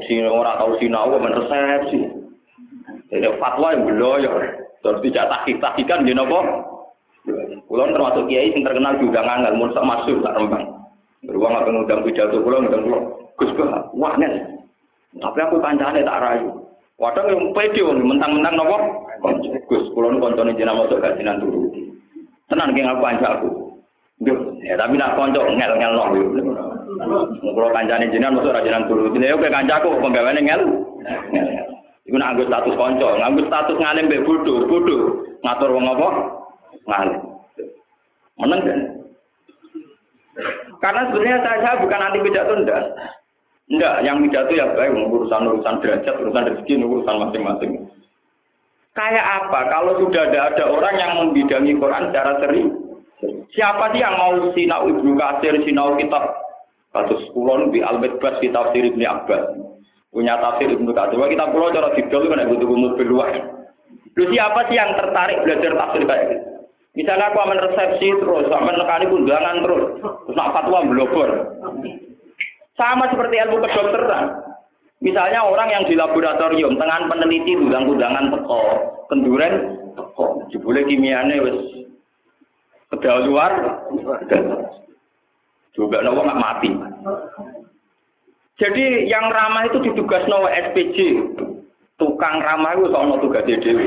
[0.09, 2.01] Sing ora tau sinau men resepsi.
[3.13, 4.33] Jadi fatwa yang beloyo.
[4.81, 6.41] Terus tidak tahkik-tahkikan dia nopo?
[7.67, 10.65] Kulon termasuk kiai yang terkenal juga nganggal, mau masuk tak rembang.
[11.27, 13.03] Beruang apa ngundang pidato kulon ngundang kulon.
[13.35, 14.63] Gus bah, wah nen.
[15.19, 16.49] Tapi aku kancane tak rayu.
[16.97, 18.77] Wadah yang pede mentang-mentang nopo.
[19.67, 21.67] Gus kulon koncone jenama masuk gajinan turu.
[22.47, 23.49] Tenan ki ngaku kancaku.
[24.23, 26.05] Duh, ya tapi nak konco ngel-ngel no.
[27.43, 29.11] Kalau kancane jenengan masuk rajinan turu.
[29.11, 30.63] Ini yo kancaku penggaweane ngel.
[32.07, 34.99] Iku nak status konco, nganggo status ngalim mbek bodho, bodho.
[35.43, 36.09] Ngatur wong apa?
[36.87, 37.21] Ngalim.
[38.37, 38.81] Menang kan?
[40.81, 42.83] Karena sebenarnya saya, saya bukan anti pidato enggak.
[43.67, 47.73] Enggak, yang pidato ya baik urusan-urusan derajat, urusan rezeki, urusan masing-masing.
[48.97, 52.65] Kayak apa kalau sudah ada ada orang yang membidangi Quran secara seri?
[53.53, 56.33] Siapa sih yang mau sinau Ibnu Katsir, sinau kitab
[56.93, 59.05] kasus kulon di Al-Bas kitab Tafsir Ibnu.
[60.13, 61.21] Punya tafsir Ibnu Katsir.
[61.21, 63.37] Kita pulau cara didol kan butuh umur luas.
[64.17, 66.56] Lu siapa sih yang tertarik belajar tafsir kayak gitu?
[66.97, 71.31] Misalnya aku aman resepsi terus, aman nekani undangan terus, terus nak fatwa blogor.
[72.73, 74.25] Sama seperti ilmu kedokteran.
[75.05, 78.63] Misalnya orang yang di laboratorium, tengah peneliti udang-udangan teko,
[79.13, 79.55] kenduren
[79.93, 81.85] teko, jebule kimiane wis
[82.89, 83.53] kedal luar,
[85.77, 86.71] juga nawa nggak mati.
[88.57, 90.97] Jadi yang ramah itu ditugas nawa SPJ,
[92.01, 93.85] tukang ramah itu soal tugas dewi.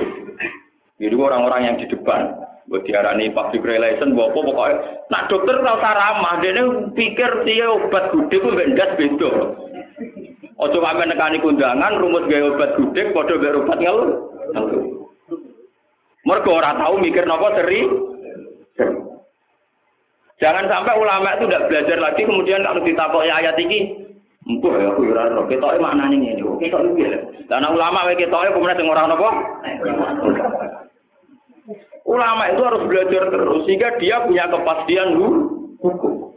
[1.02, 4.78] Jadi orang-orang yang di depan, buat diarani public relation bawa apa pokoknya
[5.10, 6.64] nah dokter usah ramah dia
[6.94, 9.32] pikir dia obat gudeg itu bendas beda
[10.62, 14.10] ojo sampai nekani kundangan rumus gaya obat gudeg podo gaya obat ngeluh
[16.30, 17.82] mereka orang tahu mikir nopo seri
[20.38, 24.10] jangan sampai ulama itu tidak belajar lagi kemudian kalau ditakoi ayat ini
[24.50, 26.42] Empuk ya aku ora ora ketoke maknane ngene.
[26.42, 27.20] Ketok iki lho.
[27.52, 29.30] Lah ulama wae ketoke kemudian sing ora napa?
[32.10, 35.14] Ulama itu harus belajar terus sehingga dia punya kepastian
[35.78, 36.34] hukum.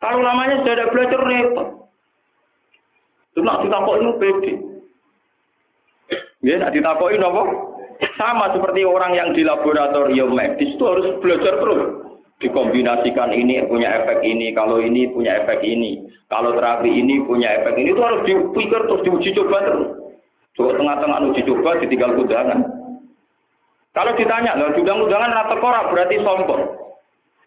[0.00, 1.68] Kalau lamanya sudah ada belajar repot.
[3.36, 4.52] Cuma ditakoi ini pede.
[6.40, 7.42] Ya, nak ditakoi apa?
[8.16, 11.82] Sama seperti orang yang di laboratorium medis itu harus belajar terus.
[12.38, 17.74] Dikombinasikan ini punya efek ini, kalau ini punya efek ini, kalau terapi ini punya efek
[17.74, 19.90] ini, itu harus dipikir terus diuji coba terus.
[20.54, 22.77] Coba tengah-tengah uji coba ditinggal kudangan.
[23.98, 26.62] Kalau ditanya, nggak diundang undangan rata korak berarti sombong.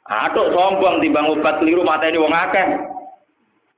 [0.03, 2.67] Aduh sombong timbang obat keliru mata ini wong akeh.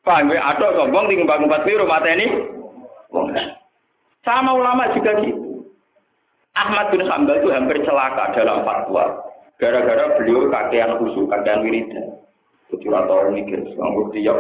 [0.02, 0.58] Paham ya?
[0.58, 2.26] Sombong timbang obat keliru mata ini
[3.14, 3.30] wong.
[4.26, 5.70] Sama ulama juga gitu.
[6.58, 9.22] Ahmad bin Hambal itu hampir celaka dalam fatwa.
[9.62, 12.18] Gara-gara beliau kakean khusyuk, kakean wiridan.
[12.74, 14.34] Jadi tahu mikir, nganggur dia.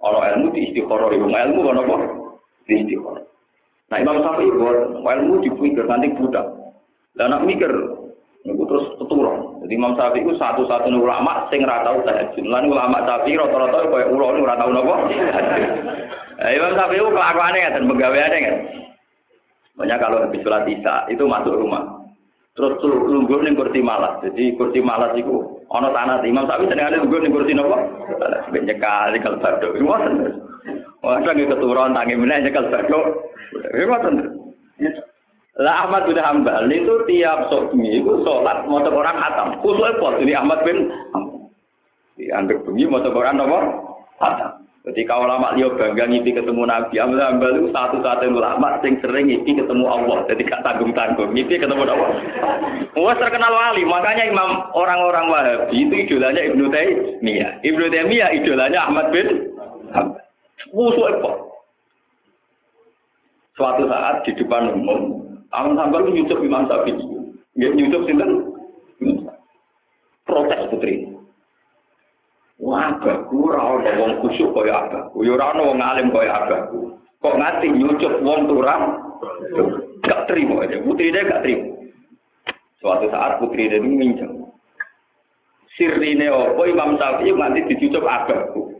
[0.00, 1.96] Kalau ilmu di istiqoroh, ilmu ilmu kan apa?
[2.64, 3.28] Di istiqoroh.
[3.92, 6.63] Nah Imam Syafi'i buat ilmu dipikir nanti budak.
[7.14, 7.70] Dan nak mikir,
[8.44, 9.64] Niku terus keturun.
[9.64, 12.44] Jadi Imam Syafi'i itu satu-satunya ulama sing ora tau tahajud.
[12.44, 14.94] Lan ulama Syafi'i rata-rata koyo ulo ora tau napa.
[16.34, 18.56] Nah, Imam Syafi'i itu kelakuannya dan pegawaiannya kan.
[19.80, 22.04] Banyak kalau habis sholat isya itu masuk rumah.
[22.52, 24.20] Terus lungguh ning kursi malas.
[24.20, 27.80] Jadi kursi malas itu ana tanah Imam Syafi'i senengane lungguh ning kursi napa?
[28.52, 29.72] Ben nyekal nyekal badhe.
[29.80, 30.14] Ngoten.
[31.00, 33.00] Wah, nggih keturun tangi meneh nyekal badhe.
[33.72, 34.14] Ngoten.
[35.54, 39.54] Lah Ahmad bin Hambal itu tiap bengi itu sholat mau orang hatam.
[39.62, 40.90] Khususnya pos ini Ahmad bin
[42.18, 43.58] Di andek bengi mau orang apa?
[44.18, 44.52] Hatam.
[44.84, 49.56] Ketika ulama liya bangga ngipi ketemu Nabi, Ahmad Hambal itu satu-satunya ulama yang sering ngipi
[49.56, 50.28] ketemu Allah.
[50.28, 51.32] Jadi gak tanggung-tanggung.
[51.32, 52.10] Ngipi ketemu Allah.
[52.98, 53.80] Wah terkenal wali.
[53.86, 57.64] Makanya imam orang-orang Wahabi itu idolanya Ibnu Taimiyah.
[57.64, 59.54] Ibnu Taimiyah idolanya Ahmad bin
[59.94, 60.20] Hambal.
[60.68, 61.36] Khususnya pos.
[63.54, 65.23] Suatu saat di depan umum,
[65.54, 66.98] Ahmad Hambal nyucuk Imam Syafi'i.
[67.54, 68.30] Nggih nyucuk sinten?
[70.26, 71.14] Protes putri.
[72.58, 75.22] Wah, aku ora wong khusyuk kaya abahku.
[75.22, 76.98] Ya ora wong alim kaya abahku.
[77.22, 78.82] Kok ngati nyucuk wong turang?
[80.02, 80.82] Gak terima aja.
[80.82, 81.70] Putri dia gak terima.
[82.82, 84.50] Suatu saat putri dia minjem.
[85.78, 88.74] Sirine opo Imam Syafi'i nganti dicucuk abahku.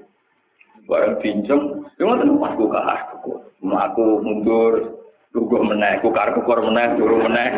[0.85, 3.33] Barang pinjem, ya ngoten pas ku aku.
[3.65, 5.04] Aku mundur,
[5.35, 7.51] Lugu meneh, kukar kukur meneh, turu meneh.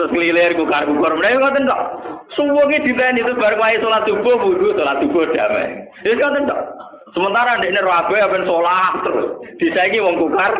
[0.00, 1.82] Terus ngelilir kukar kukur meneh, ngoten kok.
[2.32, 5.84] Suwunge diteni itu bar wae salat subuh wudu, salat subuh damai.
[6.08, 6.60] Wis ngoten kok.
[7.12, 9.28] Sementara ndekne rabe apen salat terus.
[9.60, 10.52] Disaiki wong kukar.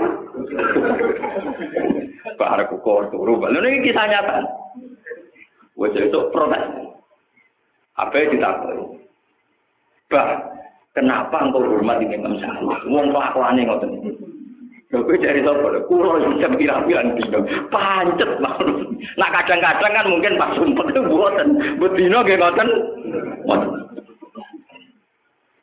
[2.36, 3.40] Bar kukur turu.
[3.48, 4.44] Lha niki kisah nyata.
[5.72, 6.68] Wes itu protes.
[7.96, 9.08] Apa ditakoni?
[10.12, 10.36] Bah,
[10.92, 12.92] kenapa engkau hormat Imam Syafi'i?
[12.92, 13.64] Wong kelakuane.
[14.88, 15.84] Kowe cari sapa?
[15.84, 17.44] Kulo jam pirang-pirang dino.
[17.68, 18.68] Pancet banget.
[19.20, 21.60] Nah kadang-kadang kan mungkin pas sumpet itu buatan.
[21.76, 22.68] Nggih ngoten.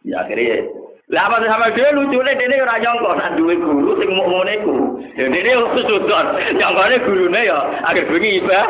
[0.05, 0.61] Ya akhirnya
[1.05, 4.49] lah apa sama dia lucu nih, dia ora nyongko, nak duwe guru sing mau ngono
[4.49, 4.73] iku.
[5.13, 5.53] Ya dene
[5.85, 6.25] sudon,
[6.57, 8.61] nyongkone gurune ya akhir bengi iba.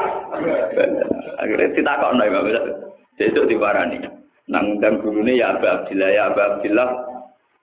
[1.40, 2.66] Akhirnya ditakokno ya Bapak.
[3.16, 4.04] Sesuk diparani.
[4.52, 6.60] Nang dan gurune ya Abah ya Abah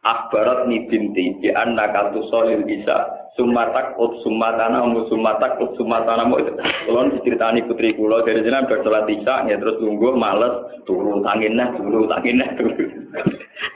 [0.02, 6.26] Akhbarat ni binti di anak katu solil bisa sumatak ut sumatana mu sumatak ut sumatana
[6.26, 6.42] mu
[6.90, 11.70] kalau diceritani putri kulo dari jenam bersolat isya ya terus tunggu males turun tangin nah
[11.78, 12.74] turun tangin nah turun.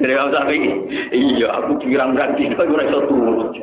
[0.03, 0.61] Dari kamu
[1.15, 3.55] iya aku pirang berarti kau gue iso turun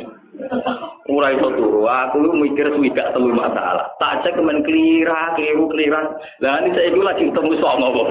[1.10, 1.86] ora iso turu.
[1.86, 3.94] Aku lu mikir swidak telu masalah.
[4.02, 6.02] Tak cek kemen klira keliru kelira
[6.42, 8.04] lah ini saya lagi ketemu sama apa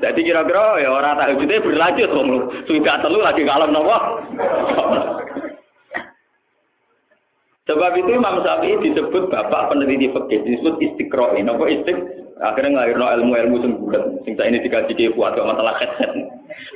[0.00, 2.28] jadi kira-kira ya orang tak jadi berlanjut om
[2.68, 3.98] swidak telu lagi kalem nopo?
[7.70, 11.94] Sebab itu Imam Syafi'i disebut bapak peneliti fikih disebut istiqro ini apa istik
[12.42, 14.02] akhirnya ngelahirno ilmu-ilmu sing bulat.
[14.26, 16.10] Sing ini dikaji ke atau masalah headset.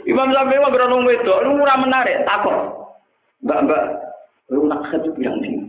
[0.07, 1.43] Imam Syafi'i mah beronong wedok.
[1.51, 2.55] Lu ora menarik takut.
[3.43, 3.61] Mbak
[4.53, 5.65] Lu nak kerja bilang nih.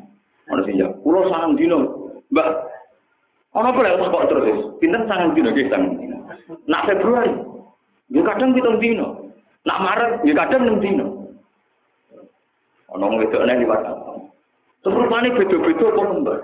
[0.51, 0.88] Mana sih ya?
[1.01, 1.78] Pulau sangat dino,
[2.30, 2.47] mbak.
[3.55, 4.59] Ono apa lek kok terus?
[4.84, 6.17] Pinten sangat dino nggih sangat dino.
[6.67, 7.32] Nak Februari.
[8.11, 9.32] Ya kadang pitung dino.
[9.63, 11.05] Nak Maret ya kadang enam dino.
[12.91, 13.82] Ono wedok nek liwat.
[14.84, 16.39] Terus rupane beda-beda apa mbak?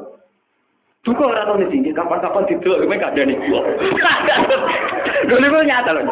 [1.01, 3.37] Juga orang tahu nih, kapan-kapan ini gak ada nih.
[5.29, 6.05] Dulu nyata loh.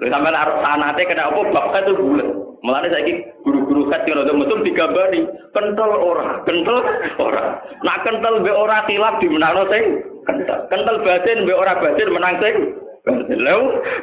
[0.00, 2.28] Sampai naruh sanate kena apa, bapak itu bulat.
[2.60, 5.24] Mulane saiki guru-guru khat yang rada mesum digambari
[5.56, 6.84] kental ora, kental
[7.16, 7.56] ora.
[7.80, 9.84] Nak kental be ora tilap di sing
[10.28, 10.58] kental.
[10.68, 12.56] Kental batin be ora batin menang sing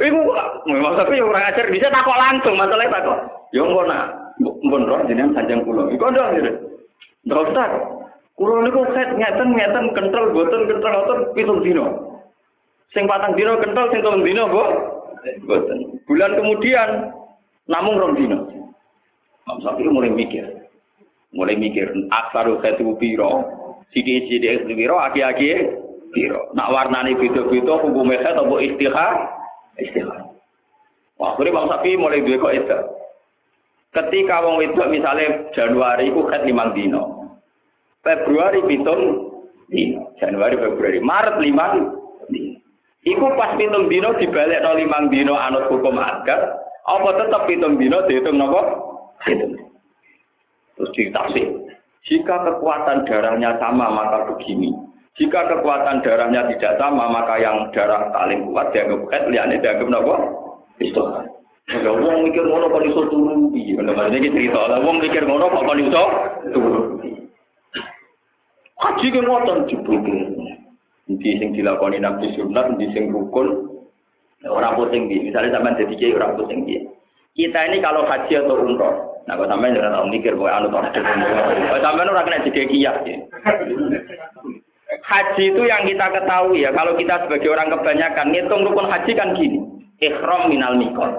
[0.01, 0.19] iku
[0.65, 3.19] memang tapi ora ngajar bisa takok langsung masalahnya takok.
[3.53, 4.03] Yo engko nak
[4.41, 5.93] mbon roh jenengan sanjang kula.
[5.93, 6.51] Iku ndak ngene.
[7.29, 7.67] Ndak usah.
[8.37, 11.85] Niku set ngeten ngeten kental boten kental ngoten pitung dino.
[12.93, 14.63] Sing patang dino kental sing telung dino, Bu.
[15.45, 16.01] Boten.
[16.09, 16.89] Bulan kemudian
[17.67, 18.46] namun rong dino.
[19.47, 20.43] Imam Syafi'i mulai mikir.
[21.31, 23.47] Mulai mikir, aksaru khatu piro,
[23.95, 25.47] Sidi-sidi biro, aki-aki
[26.11, 26.51] biro.
[26.51, 29.11] Nak warnani beda-beda hukumnya saya atau istihar?
[31.17, 32.79] Wah, ini Bang Sapi mulai dua kok itu.
[33.89, 37.33] Ketika wong wedok misalnya Januari itu kan limang dino.
[38.05, 39.33] Februari pitung
[39.71, 40.13] dino.
[40.21, 41.73] Januari, Februari, Maret limang
[42.29, 42.61] dino.
[43.07, 46.41] Iku pas pitung dino dibalik no limang dino anut hukum adat.
[46.85, 48.86] Apa tetap pitung dino dihitung nopo?
[49.25, 49.57] Hitung.
[50.77, 51.47] Terus ditafsir.
[52.07, 54.71] Jika kekuatan darahnya sama maka begini.
[55.17, 60.15] Jika kekuatan darahnya tidak sama maka yang darah paling kuat dianggap head, liane dianggap nopo?
[60.77, 61.25] Istilah.
[61.67, 63.75] Ya wong mikir ngono kok iso turu piye?
[63.75, 64.71] Ngono iki cerita.
[64.71, 66.03] Lah wong mikir ngono kok kok iso
[66.55, 66.81] turu.
[68.77, 70.21] Haji ke ngoten dibutuh.
[71.07, 73.67] Di sing dilakoni nabi sunat, di sing rukun,
[74.47, 75.27] orang pusing di.
[75.27, 76.86] Misalnya sampean jadi kiai orang pusing di.
[77.37, 80.87] Kita ini kalau haji atau umroh, Nah, kalau sampai jangan tahu mikir gue anu tahu.
[80.87, 82.91] Kalau sampai orang kena jadi ya.
[85.03, 86.71] Haji itu yang kita ketahui ya.
[86.71, 89.59] Kalau kita sebagai orang kebanyakan ngitung rukun haji kan gini.
[89.99, 91.11] Ikhram minal mikot.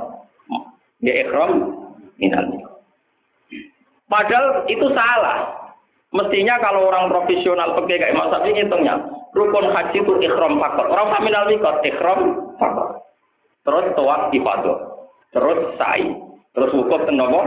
[1.05, 1.85] Ya ikhram
[2.17, 2.81] minal mikot.
[4.09, 5.69] Padahal itu salah.
[6.09, 8.97] Mestinya kalau orang profesional pakai kayak Mas Sapi ngitungnya,
[9.37, 10.89] rukun haji itu ikhram fakor.
[10.89, 13.05] Orang minal mikot ikhram fakor.
[13.69, 14.98] Terus tawaf ibadah.
[15.39, 16.11] Terus sa'i.
[16.51, 17.47] Terus wukuf tenopo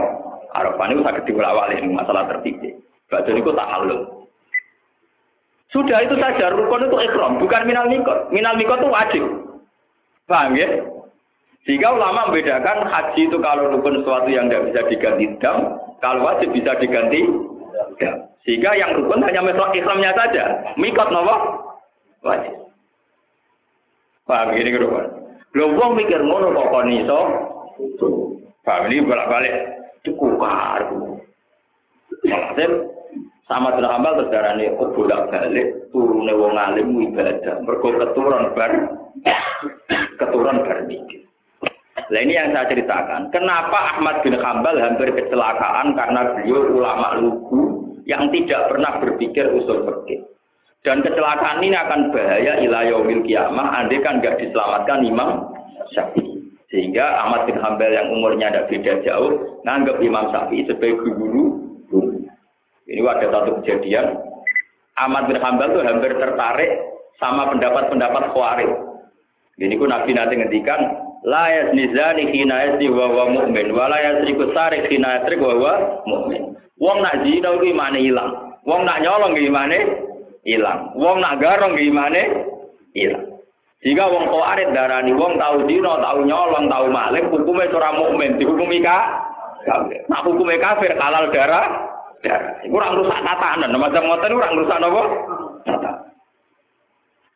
[0.52, 2.60] Arafah ini sakit diulawali masalah tertib.
[3.08, 4.02] Badan itu tak halus.
[5.72, 8.28] Sudah itu saja, rukun itu ikram, bukan minal mikot.
[8.28, 9.24] Minal mikot itu wajib.
[10.28, 10.68] Paham ya?
[11.64, 16.52] Sehingga ulama membedakan haji itu kalau rukun sesuatu yang tidak bisa diganti dam, kalau wajib
[16.52, 17.24] bisa diganti
[17.96, 18.28] dam.
[18.44, 20.44] Sehingga yang rukun hanya mesra ikramnya saja.
[20.76, 21.36] Mikot nopo?
[22.20, 22.52] Wajib.
[24.28, 25.04] Paham ini rukun.
[25.56, 27.20] Lo wong mikir ngono kok kon iso.
[28.62, 29.54] Paham ini bolak-balik
[30.06, 30.86] dikukar.
[32.22, 32.66] Maksudnya
[33.50, 38.72] sama dengan hambal darahnya oh bolak balik turunnya wong alim ibadah mergo keturun bar
[40.22, 40.78] keturun bar.
[42.12, 43.32] Nah ini yang saya ceritakan.
[43.32, 49.88] Kenapa Ahmad bin Hambal hampir kecelakaan karena beliau ulama lugu yang tidak pernah berpikir usul
[49.88, 50.20] fikih.
[50.82, 55.56] Dan kecelakaan ini akan bahaya ilayomil kiamah andai kan nggak diselamatkan Imam
[55.94, 56.31] Syafi'i.
[56.72, 61.68] Sehingga Ahmad bin Hambal yang umurnya tidak beda jauh, nganggap Imam Syafi'i sebagai guru.
[62.88, 64.16] Ini ada satu kejadian,
[64.96, 66.70] Ahmad bin Hambal itu hampir tertarik
[67.20, 68.72] sama pendapat-pendapat khawarij.
[69.60, 70.80] Ini ku Nabi nanti ngendikan,
[71.28, 75.72] la yaznizani hina yazni wa wa mu'min, wa la yasriku sarik hina yasrik wa wa
[76.08, 76.56] mu'min.
[76.80, 78.58] Wong nak zina ku imane ilang.
[78.64, 79.78] Wong nak nyolong ku imane
[80.48, 80.96] ilang.
[80.98, 82.22] Wong nak garong ku imane
[82.96, 83.31] ilang.
[83.82, 88.78] Jika wong khawarij darani wong tahu dino, tahu nyolong, tahu maling, hukumnya ora mukmin, dihukumi
[88.78, 90.06] kafir.
[90.06, 91.66] Nah hukumnya kafir halal darah,
[92.22, 92.62] darah.
[92.62, 95.02] Iku ora rusak tatanan, macam ngoten ora rusak napa?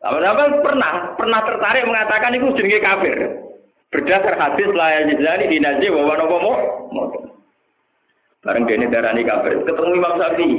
[0.06, 3.18] Apa pernah pernah tertarik mengatakan itu jenenge kafir.
[3.90, 6.54] Berdasar hadis la yajzani dinaji wa napa mo?
[8.46, 10.58] Bareng dene darani kafir, ketemu Imam Syafi'i.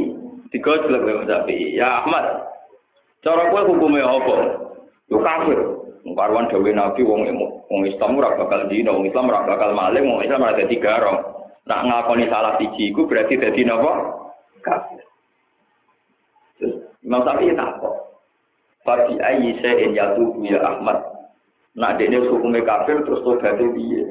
[0.52, 1.80] Digojlok Imam Syafi'i.
[1.80, 2.44] Ya Ahmad,
[3.24, 4.67] cara kowe hukumnya apa?
[5.08, 5.60] Yo kafir.
[6.18, 7.30] Karwan dawe Nabi wong
[7.70, 11.20] wong Islam ora bakal dino, wong Islam ora bakal maling, wong Islam ora dadi garong.
[11.68, 13.92] Nak ngakoni salah siji iku berarti dadi napa?
[14.64, 15.04] Kafir.
[17.04, 17.96] Imam Syafi'i takok.
[18.88, 20.96] Fadi ayi sa'in yatubu ya Ahmad.
[21.76, 24.02] Nak dene hukume kafir terus tobat piye?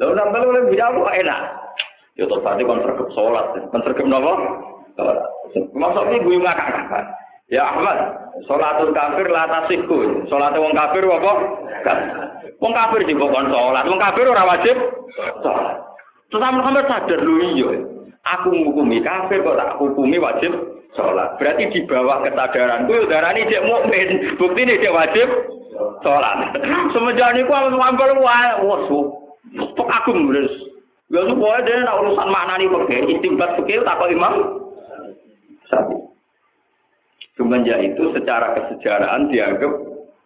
[0.00, 1.42] Lalu nambah oleh bidah kok enak.
[2.14, 4.32] Ya tobat kon sergep salat, kon sergep napa?
[4.94, 5.18] Salat.
[5.52, 7.04] Gue ngakak-ngakak.
[7.52, 7.98] Ya Ahmad,
[8.48, 10.24] sholatul kafir la tasihku.
[10.32, 11.32] Sholat wong kafir apa?
[12.56, 13.84] Wong kafir juga kon sholat.
[13.84, 14.76] Wong kafir ora wajib
[15.44, 15.76] sholat.
[16.32, 17.70] Terus Muhammad sadar lu iya.
[18.24, 20.56] Aku menghukumi kafir kok tak hukumi wajib
[20.96, 21.36] sholat.
[21.36, 24.08] Berarti di bawah kesadaran gue darani cek mukmin.
[24.40, 25.28] Bukti ini cek wajib
[26.00, 26.48] sholat.
[26.96, 28.80] Semenjak niku aku ngambil wah, wah,
[29.76, 30.48] Pok aku mulus.
[31.12, 34.64] Ya supaya dia nak urusan maknani fikih, istimbat fikih tak imam.
[35.68, 36.13] Sabi.
[37.34, 39.72] Semenjak itu secara kesejarahan dianggap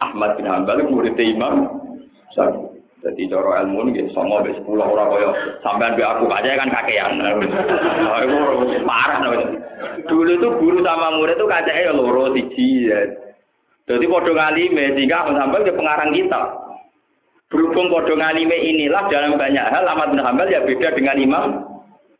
[0.05, 1.81] Ahmad bin Hambal murid Imam
[2.37, 2.79] Syafi'i.
[2.99, 5.31] Jadi coro ilmu ini sama be sepuluh orang kaya
[5.63, 7.15] sampean be aku aja kan kakean.
[8.27, 9.23] Itu parah.
[10.11, 13.07] Dulu itu guru sama murid itu kacanya ya loro siji ya.
[13.87, 16.43] Jadi podo ngalime sehingga Ahmad Hambal ke pengarang kita.
[17.49, 21.47] Berhubung podo ngalime inilah dalam banyak hal Ahmad bin Hambal ya beda dengan Imam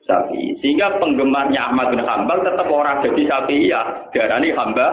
[0.09, 0.57] Syafi'i.
[0.65, 3.85] Sehingga penggemarnya Ahmad bin Hambal tetap orang jadi Syafi'i ya.
[4.17, 4.87] Darani hamba.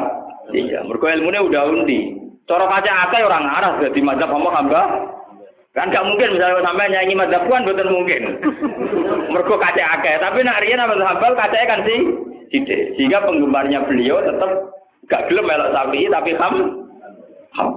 [0.51, 0.83] Iya.
[0.83, 2.19] Mereka ilmunya udah undi.
[2.45, 4.81] Cara kaca akeh orang arah jadi mazhab sama hamba.
[5.73, 8.21] Kan gak mungkin misalnya sampai nyanyi mazhab kan betul mungkin.
[9.33, 10.15] Mereka kaca akeh.
[10.19, 11.99] Tapi nak Ahmad Hambal kacanya kan sih.
[12.99, 16.55] Sehingga penggemarnya beliau tetap Gak gelem melok sapi tapi ham.
[17.53, 17.69] ham.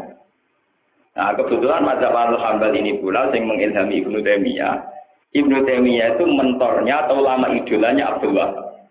[1.13, 4.98] Nah, kebetulan mazhab Al-Hambal ini pula yang mengilhami Ibnu Taimiyah.
[5.37, 8.89] Ibnu Taimiyah itu mentornya atau lama idolanya Abdul Wahab.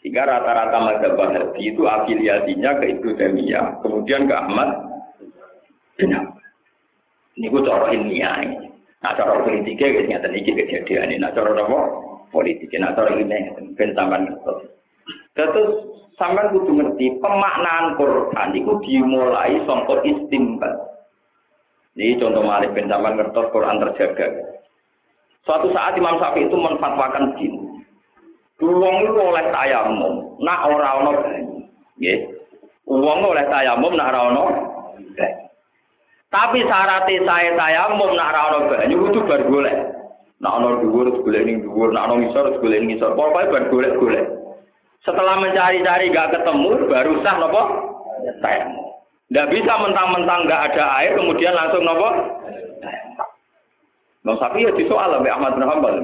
[0.00, 4.70] Sehingga rata-rata mazhab Wahabi itu afiliasinya ke Ibnu Taimiyah, kemudian ke Ahmad
[5.96, 6.14] bin
[7.36, 8.24] Ini gue cara ini.
[9.04, 11.20] Nah, cara politiknya guys nyata ini kejadian ini.
[11.20, 11.80] Nah, cara apa?
[12.32, 14.72] Politiknya, nah, cara ilmiah ben sampean ngerti.
[15.36, 15.68] Terus
[16.16, 20.74] sampean kudu ngerti pemaknaan Quran itu dimulai sangka istimbat.
[21.92, 24.55] Ini contoh malik ben sampean ngerti Quran terjaga.
[25.46, 27.86] Suatu saat Imam Syafi'i itu menfatwakan begini.
[28.58, 31.12] Wong itu oleh tayamum, nak ora ono.
[32.02, 32.18] Nggih.
[32.90, 34.44] Wong oleh tayamum nak ora ono
[36.26, 39.76] Tapi syaratnya saya tayamum nak ora ono banyu kudu bar golek.
[40.42, 43.14] Nak ono dhuwur golek ning dhuwur, nak ono ngisor golek ning ngisor.
[43.14, 44.26] Pokoke bar golek-golek.
[45.06, 47.62] Setelah mencari-cari gak ketemu, baru sah nopo?
[48.42, 48.86] Tayamum.
[49.30, 52.08] Nggak bisa mentang-mentang nggak ada air, kemudian langsung nopo?
[54.26, 55.96] Imam Syafi'i ya disoal oleh Ahmad bin Hanbal.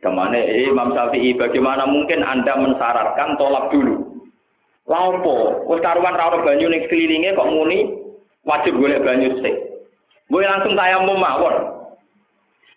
[0.00, 4.16] Ke mana eh, Imam Syafi'i bagaimana mungkin Anda mensyaratkan tolak dulu?
[4.88, 7.92] Lampo, wis karuan ra banyu ning sekelilinge kok muni
[8.48, 9.52] wajib golek banyu sik.
[10.32, 11.84] Gue langsung tayamum mawon.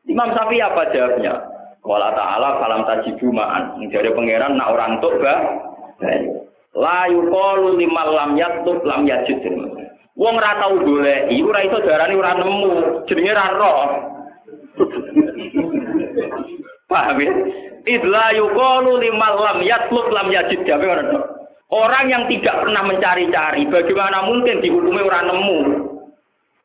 [0.03, 1.33] Imam Syafi'i apa jawabnya?
[1.87, 3.79] Wala ta'ala falam tajibu ma'an.
[3.87, 5.63] Jadi pangeran nak orang tuk ba.
[6.75, 9.47] La yuqalu limal lam yatub lam yajid.
[10.19, 14.14] Wong ra tau golek, iku ora iso darani ora nemu, jenenge ra roh.
[16.85, 17.31] Paham ya?
[17.85, 20.65] Idla yuqalu limal lam yatlub lam yajid.
[21.65, 25.59] Orang yang tidak pernah mencari-cari, bagaimana mungkin dihukumi orang nemu?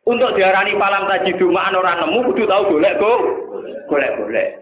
[0.04, 3.12] Untuk diarani palam tajidu ma'an orang nemu, kudu tahu golek go.
[3.88, 4.60] Golek-golek.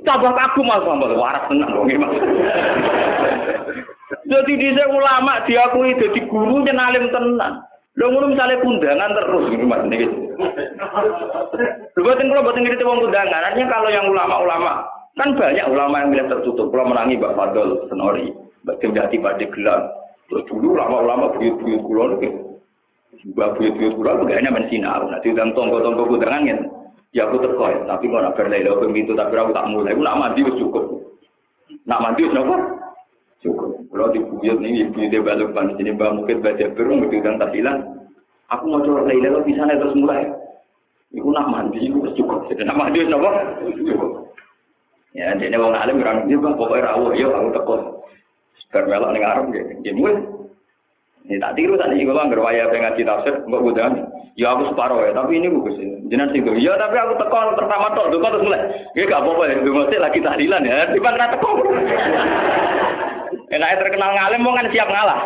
[0.00, 2.12] Tambah kagum mas sambal waras tenang dong mas.
[4.26, 7.60] Jadi di ulama diakui jadi guru nyenalim tenang.
[7.98, 10.06] Lho ngono misale kundangan terus gitu Mas niki.
[11.96, 13.46] Lho boten kula boten ngerti wong kundangan.
[13.50, 14.86] Artinya kalau yang ulama-ulama
[15.18, 16.70] kan banyak ulama yang bilang tertutup.
[16.70, 18.30] Kalau menangi Mbak Fadol Senori,
[18.62, 19.80] Mbak Jati Pada Gelar.
[20.30, 22.28] Terus dulu ulama-ulama buyut-buyut kula niku.
[23.34, 25.10] Mbak buyut-buyut kula gak enak mensinau.
[25.10, 26.56] Nah, diundang tonggo-tonggo kundangan ya.
[27.10, 29.98] Ya aku teko ya, tapi kok nak berlelo pintu tapi aku tak mulai.
[29.98, 30.84] Aku nak mandi cukup.
[31.82, 32.38] Nak mandi wis
[33.40, 33.72] Cukup.
[33.88, 37.78] Kalau di buyut nih, dia balik panis ini mbak mungkin baca berung begitu dan tahlilan.
[38.52, 40.28] Aku mau coba lain lo bisa terus mulai.
[41.16, 42.52] Iku nak mandi, iku cukup.
[42.52, 43.30] Jadi nak mandi nopo
[43.64, 44.10] cukup.
[45.16, 47.80] Ya, jadi wong alim orang dia bang pokoknya rawuh, yo aku tekon.
[48.62, 49.24] Sebar melok ning
[49.56, 49.72] gitu.
[49.88, 50.16] Jadi mulai.
[51.26, 53.88] Ini tak tiru tadi kalau nggak waya pengen ngaji tafsir, nggak udah.
[54.38, 55.96] Ya aku separuh ya, tapi ini ini.
[56.12, 58.62] Jangan sih Ya tapi aku tekon pertama tuh terus mulai.
[58.94, 60.78] Ya gak apa-apa ya, gue lagi tahlilan ya.
[60.94, 61.56] Tiba tiba tekon.
[63.50, 65.20] Enaknya terkenal ngalim mau kan siap ngalah.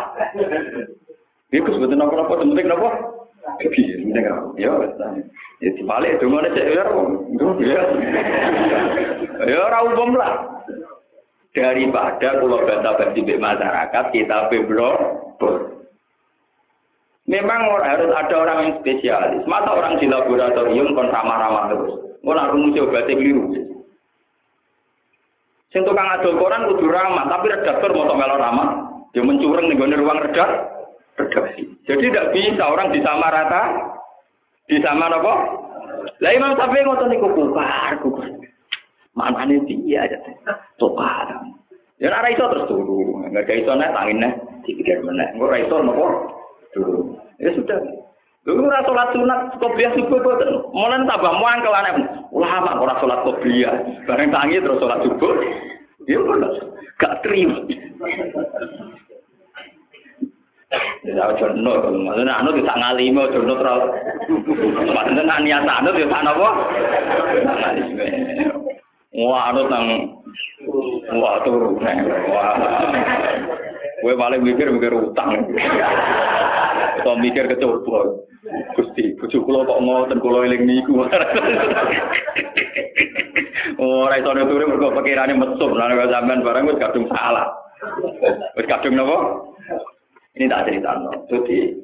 [1.53, 2.89] Iku sebetulnya nopo-nopo penting nopo.
[4.57, 4.73] Ya,
[5.61, 6.83] ya dibalik itu mana cek ya,
[9.45, 10.33] ya, ora umum lah.
[11.53, 14.97] Daripada kalau baca bagi masyarakat kita beblor,
[17.25, 19.41] Memang harus ada orang yang spesialis.
[19.49, 21.93] Masa orang di laboratorium kon ramah-ramah terus.
[22.21, 23.49] Mau nak rumus obatnya keliru.
[25.75, 28.67] Sing tukang adol koran kudu ramah, tapi redaktor mau melo ramah,
[29.11, 30.71] dia mencurang nih ruang redak,
[31.19, 31.67] redaksi.
[31.83, 33.63] Jadi tidak bisa orang rata,
[34.71, 35.33] di sama apa?
[36.23, 37.99] Lah Imam Syafi'i ngotot niku kukar.
[39.19, 40.15] Mana nih dia aja,
[40.79, 41.43] tukar.
[41.99, 44.31] Ya ora iso terus turu, enggak iso nek tangine
[44.63, 45.27] dipikir meneh.
[45.35, 46.07] Engko ora iso napa?
[46.71, 47.19] Turu.
[47.35, 47.79] Ya sudah.
[48.45, 50.69] Lu ora salat sunat kopiah subuh boten.
[50.69, 51.93] Mulane tambah muangkel aneh.
[52.29, 53.73] Ulama ora salat kopiah.
[54.05, 55.33] Bareng tangi terus salat subuh.
[56.05, 56.53] Ya ora
[57.01, 57.65] gak terima.
[61.05, 63.83] Ya ojo no, maksudnya anu bisa ngalime ojo no terus.
[64.93, 66.49] Maksudnya nak niat anu bisa napa?
[67.49, 68.07] Ngalime.
[69.25, 69.85] Wah, anu tang
[71.17, 71.81] wah turu.
[72.29, 72.53] Wah.
[74.05, 75.33] Gue paling mikir mikir utang.
[77.05, 78.17] Atau mikir kecoba.
[78.73, 81.05] Gusti, bojo kula kok ngoten kula eling niku.
[83.77, 87.45] Ora iso nuturi mergo pikirane mesum lan kok sampean barang wis kadung salah.
[88.57, 89.17] Wis kadung napa?
[90.33, 90.97] Ini tak cerita.
[91.29, 91.77] Jadi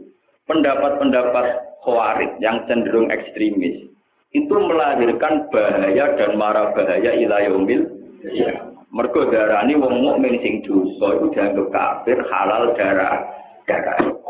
[0.49, 1.45] pendapat-pendapat
[1.85, 3.93] khawarij yang cenderung ekstremis
[4.33, 7.85] itu melahirkan bahaya dan marah bahaya ilayomil.
[8.25, 8.57] Ya.
[8.89, 13.21] Mergo darani wong mukmin sing dosa iku dianggap kafir halal darah.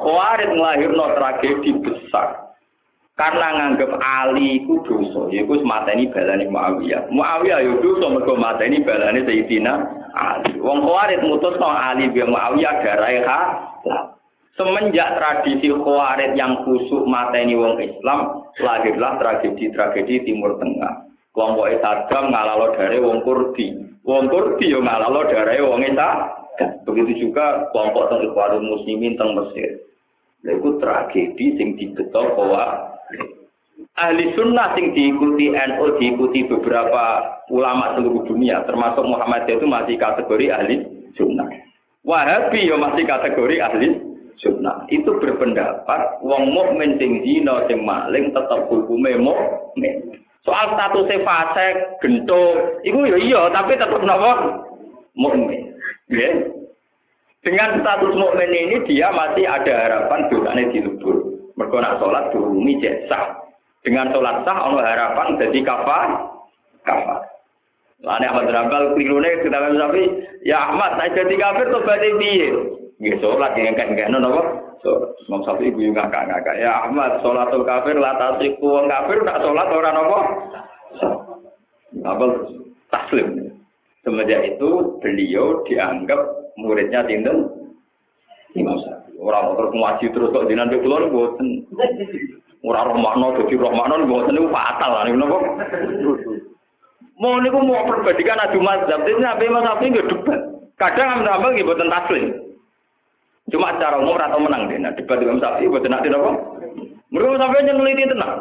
[0.01, 2.51] Khawarij nglahirno tragedi besar.
[3.19, 7.05] Karena nganggep Ali ku dosa, yaiku mateni balane Muawiyah.
[7.13, 9.73] Muawiyah yo dosa mergo mateni balane Sayyidina
[10.17, 10.57] Ali.
[10.57, 14.17] Wong Khawarij mutusno Ali bi Muawiyah darahe halal.
[14.57, 21.07] Semenjak tradisi Khawarij yang kusuk mateni wong Islam, lahirlah tragedi-tragedi Timur Tengah.
[21.31, 23.71] Kelompok Saddam ngalalo dari wong Kurdi.
[24.03, 26.40] Wong Kurdi yo ngalalo dari wong Saddam.
[26.83, 29.81] Begitu juga kelompok teng Ikhwanul Muslimin teng Mesir.
[30.41, 32.97] Lha tragedi sing dibeto bahwa
[34.01, 40.45] ahli sunnah sing diikuti NU diikuti beberapa ulama seluruh dunia termasuk Muhammadiyah itu masih kategori
[40.49, 40.75] ahli
[41.13, 41.45] sunnah.
[42.01, 43.87] Wahabi yo masih kategori ahli
[44.41, 44.89] sunnah.
[44.89, 50.17] Itu berpendapat wong mukmin sing zina sing maling tetap hukume mukmin.
[50.41, 51.67] Soal status fase
[52.01, 52.43] gento,
[52.81, 54.65] itu ya iya, tapi tetap napa?
[55.13, 55.70] Mukmin.
[56.11, 56.29] Ya.
[57.41, 61.25] Dengan status mukmin ini dia masih ada harapan dosanya dilebur.
[61.57, 62.77] Mergo nak salat durungi
[63.09, 63.41] sah.
[63.81, 66.07] Dengan sholat sah ono harapan jadi kafar.
[66.85, 67.21] Kafar.
[68.01, 70.03] Lane Ahmad Rambal klirune kita tapi
[70.45, 72.49] ya Ahmad saya jadi kafir tobat piye?
[73.01, 74.41] Nggih salat yang kan kan napa?
[74.81, 76.57] So, Imam Syafi'i guyu ngakak-ngakak.
[76.57, 80.19] Ya Ahmad, sholatul kafir la tasiku wong kafir nak sholat ora napa?
[82.01, 82.25] Apa
[82.89, 83.50] taslim.
[84.01, 86.19] Semenjak itu beliau dianggap
[86.57, 87.53] muridnya tinten
[88.57, 89.21] Imam Syafi'i.
[89.21, 91.69] Orang terus ngaji terus kok dinan kula boten.
[92.65, 95.37] Ora roh makna dadi roh makna boten niku fatal niku napa?
[97.21, 100.39] Mau niku mau perbandingan adu mazhab, ini Nabi Mas Syafi'i nggih debat.
[100.81, 102.25] Kadang Imam nggih boten taslim.
[103.53, 104.79] Cuma secara umum atau menang deh.
[104.81, 106.31] Nah, debat Imam Syafi'i buat nanti apa?
[107.11, 108.33] Mereka sampai yang neliti tenang.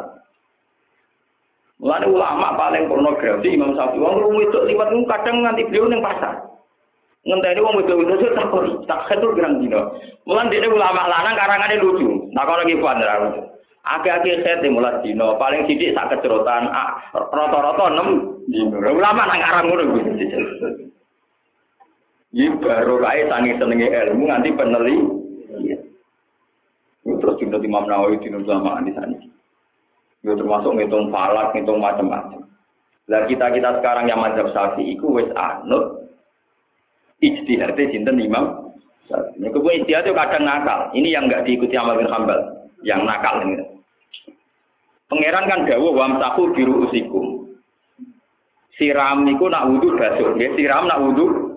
[1.81, 3.97] Mulai ulama paling pornografi Imam Syafi'i.
[3.97, 6.37] Wong itu liwat kadang nganti beliau neng pasar.
[7.25, 8.53] Ngenteni wong itu itu tak
[8.85, 9.97] tak ketur gerang dino.
[10.29, 12.29] Mulai dia ulama lanang karangannya lucu.
[12.37, 13.41] Nah lagi puan lucu.
[13.81, 16.69] Akhir-akhir saya mulai dino paling sidik sak kecerotan.
[17.17, 18.77] Rata-rata enam dino.
[18.77, 20.09] Ulama nang karang ngono gitu.
[22.31, 24.95] Ini baru kaya sangi senengi ilmu nganti peneli.
[25.65, 25.77] Iya.
[27.09, 28.93] Terus juga Imam Nawawi di ulama di.
[30.21, 32.45] Itu termasuk ngitung falak, ngitung macam-macam.
[33.09, 36.07] Lah kita kita sekarang yang mazhab sapi itu wes anut
[37.21, 38.77] ijtihadnya sinten Imam
[39.09, 39.41] Syafi'i.
[39.41, 40.93] Nek kuwi ijtihad itu kadang nakal.
[40.93, 42.39] Ini yang enggak diikuti Ahmad bin Hambal,
[42.85, 43.65] yang nakal ini.
[45.09, 47.51] Pangeran kan dawuh wamsahu biru usikum.
[48.79, 51.51] Siram niku nak wudu basuh, nggih siram nak wudu.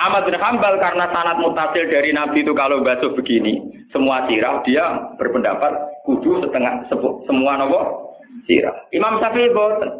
[0.00, 3.62] Ahmad bin Hambal karena sanat mutasil dari Nabi itu kalau basuh begini,
[3.94, 6.84] semua sirah dia berpendapat kudu setengah
[7.26, 7.80] semua nopo
[8.44, 8.76] sirah.
[8.92, 9.90] Imam Syafi'i boten.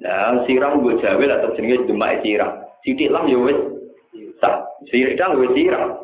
[0.00, 2.64] Nah, sirah gue jawel atau jenis demak sirah.
[2.86, 3.58] Sidik lah ya wis.
[4.40, 6.00] Sah, sirah wis sirah.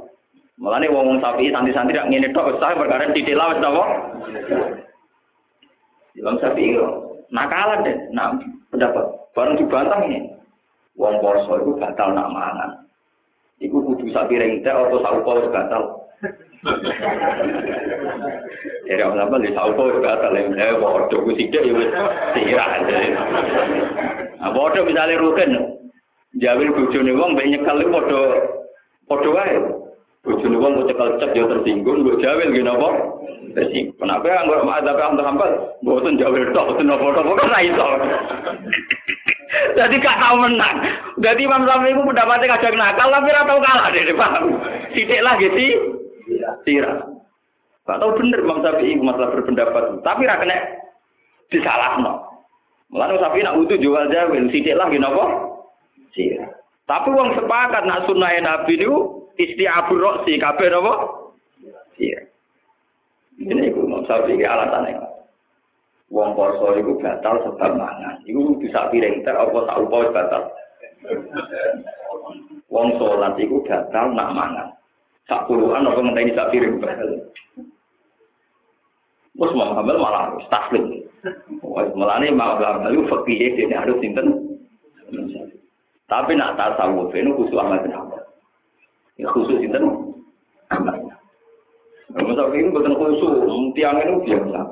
[0.58, 3.84] Mulane wong Syafi'i santri-santri rak ngene tok sah perkara sidik lah wis napa?
[6.18, 6.76] Imam Syafi'i
[7.30, 8.34] nakalan deh, nah
[8.74, 10.32] pendapat bareng dibantah ini.
[10.96, 12.70] Wong poso itu batal nak mangan.
[13.60, 16.05] Iku kudu sak piring atau sak upa wis batal.
[18.86, 21.82] Jadi orang apa di sauko juga saling eh bodoh gue sih dia itu
[22.34, 23.08] sihiran jadi.
[24.38, 25.52] Nah bodoh misalnya rukun,
[26.38, 28.26] jawil bujuk nih uang banyak kali bodoh
[29.10, 29.58] bodoh aja.
[30.22, 32.88] Bujuk nih uang gue cekal cek dia tersinggung gue jawil gini apa?
[33.58, 33.98] Tersinggung.
[33.98, 35.50] Kenapa yang gue mau ada apa untuk hambal?
[35.82, 37.88] Gue jawil toh tuh nopo toh gue kena itu.
[39.76, 40.76] Jadi gak tau menang.
[41.20, 44.02] Jadi Imam Sampai itu mendapatkan kajak nakal tapi gak tau kalah deh.
[44.96, 46.05] Sidik lah gitu.
[46.66, 47.06] Tira.
[47.86, 50.58] Gak tahu bener Imam Syafi'i masalah berpendapat, tapi ra kena
[51.54, 52.42] disalahno.
[52.90, 55.24] Mulane Syafi'i nak utuh jual jawil, sidik lah gini apa?
[56.10, 56.50] Tira.
[56.90, 60.94] Tapi wong sepakat nak sunnah Nabi niku istiabur roksi kabeh napa?
[61.96, 62.20] Iya.
[63.38, 65.06] Ini iku Imam Syafi'i alasannya.
[66.10, 68.22] Wong poso iku batal sebab mangan.
[68.26, 70.42] Iku bisa piring teh apa sak upa wis batal.
[72.70, 74.75] Wong salat iku batal nak mangan.
[75.26, 76.78] Sak puluhan apa ngenteni sak piring.
[79.36, 81.02] Wes Muhammad malah taslim.
[81.60, 84.56] Wes melane malah lalu fakih dene harus sinten.
[86.06, 88.22] Tapi nak tasawuf itu khusus bin Hanbal.
[89.18, 90.14] Ya khusus sinten?
[90.70, 90.98] Ahmad.
[92.14, 94.62] Masa ini bukan khusus, tiang itu biasa.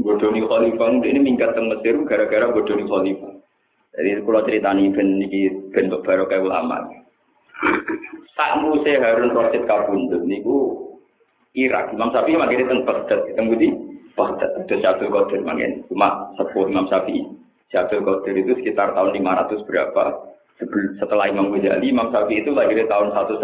[0.00, 3.34] bodoni khalifah ini minggat ke Mesir gara-gara bodoni khalifah.
[3.96, 6.88] Jadi kalau ceritani ben iki bentuk barokah ulama.
[8.36, 10.86] Sak muse Harun Rasid kabundut niku
[11.56, 11.96] Irak.
[11.96, 13.72] Imam Syafi'i mangkene teng Baghdad, teng Budi
[14.12, 14.52] Baghdad.
[14.60, 15.88] Ada Syabdul Qadir mangkene.
[15.88, 17.24] Cuma sepuh Imam Syafi'i.
[17.72, 20.04] Syabdul Qadir itu sekitar tahun 500 berapa?
[21.00, 23.40] Setelah Imam Ghazali, Imam Syafi'i itu lahir tahun 150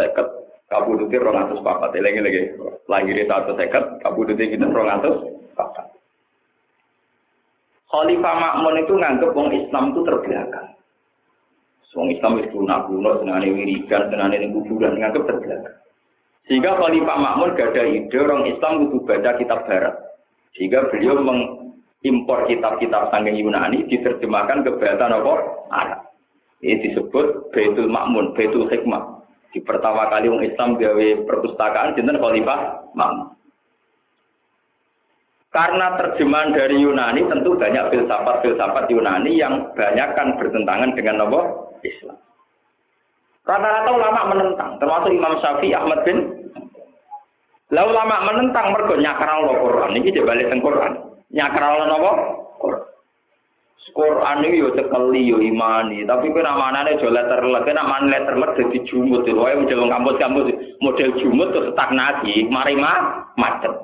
[0.68, 1.96] kabudute 200 papat.
[1.96, 2.52] Lagi-lagi
[2.84, 5.32] lahir 150 kabudute kita 200
[7.92, 10.68] Khalifah Makmun itu nganggep wong Islam itu terbelakang.
[11.92, 15.76] Wong Islam itu kuno kuno senane wiridan, senane ning kuburan nganggep terbelakang.
[16.48, 19.94] Sehingga Khalifah Makmun gak ada ide orang Islam itu baca kitab Barat.
[20.56, 25.34] Sehingga beliau mengimpor kitab-kitab sangking Yunani diterjemahkan ke bahasa apa?
[25.70, 26.00] Arab.
[26.62, 29.22] Ini disebut Baitul Makmun, Baitul Hikmah.
[29.52, 33.28] Di pertama kali orang Islam gawe perpustakaan jeneng Khalifah Makmun.
[35.52, 41.71] Karena terjemahan dari Yunani tentu banyak filsafat-filsafat Yunani yang banyak kan bertentangan dengan apa?
[41.82, 42.18] Islam.
[43.42, 46.18] Rata-rata ulama menentang, termasuk Imam Syafi'i, Ahmad bin.
[47.74, 49.96] Lalu ulama menentang mergo nyakral lo Quran.
[49.98, 50.92] Ini dia balik Quran.
[51.32, 52.12] Nyakral lo apa?
[53.92, 54.36] Quran.
[54.46, 58.56] Ini yo cekeli yo imani, tapi kena manane jo letter let, kena man letter let
[58.88, 59.26] jumut.
[59.26, 63.74] Wae menjelung kampus-kampus model jumut terus stagnasi, mari mah macet.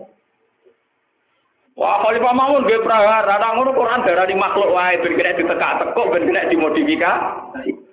[1.78, 5.78] Wah, Khalifah Mamun gue prahara, ada ngono Quran darah di makhluk wae ben kena ditekak
[5.78, 7.87] tekuk ben kena dimodifikasi.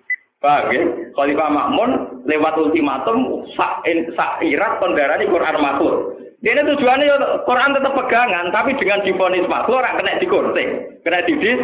[0.45, 0.81] Paham ya?
[1.17, 1.89] Khalifah Makmun
[2.29, 3.81] lewat ultimatum sak
[4.13, 4.77] sak irat
[5.17, 6.21] di Quran makhluk.
[6.45, 7.17] Ini tujuannya ya
[7.49, 11.57] Quran tetap pegangan, tapi dengan difonis makhluk ora kena dikorting, kena didis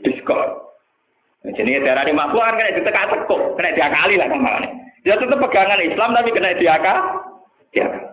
[0.00, 0.72] diskor.
[1.44, 4.68] Jadi darah di makhluk kan kena ditekak tekuk, kena diakali lah ke mana.
[5.04, 6.98] Dia tetap pegangan Islam tapi kena diakal.
[7.76, 8.04] Diakal.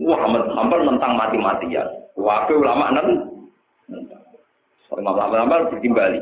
[0.00, 1.88] Wah, hampir tentang mati-matian.
[2.16, 3.08] Waktu ulama nan,
[4.92, 6.20] ulama-ulama bertimbali.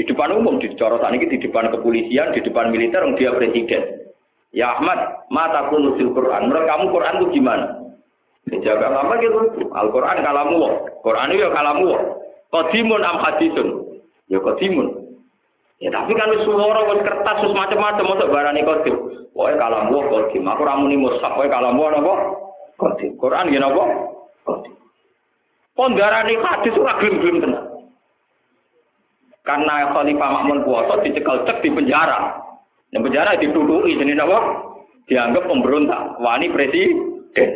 [0.00, 4.08] Di depan umum, di corotan ini, di depan kepolisian, di depan militer, dia presiden.
[4.48, 6.48] Ya Ahmad, mata nusil Quran.
[6.48, 7.84] Menurut kamu Quran itu gimana?
[8.48, 9.68] Dijaga apa gitu?
[9.68, 10.74] Al-Quran kalamu wah.
[11.04, 12.16] Quran itu ya kalamu.
[12.48, 13.68] Kodimun am hadisun.
[14.32, 14.88] Ya kodimun.
[15.84, 18.96] Ya tapi kan wis suara wis kertas wis macam-macam masuk barani kodim.
[19.36, 20.48] Pokoke kalamu kodim.
[20.48, 22.14] Aku ramuni mushaf pokoke kalamu apa?
[22.80, 23.20] Kodim.
[23.20, 23.84] Quran gini apa?
[24.48, 24.72] Kodim.
[25.76, 27.64] Pondharane hadis ora gelem-gelem tenan.
[29.50, 32.38] Karena Khalifah Makmun kuasa dicekal cek di penjara.
[32.94, 34.38] Yang penjara dituduhi jenis apa?
[35.10, 36.22] Dianggap pemberontak.
[36.22, 37.50] Wani presiden.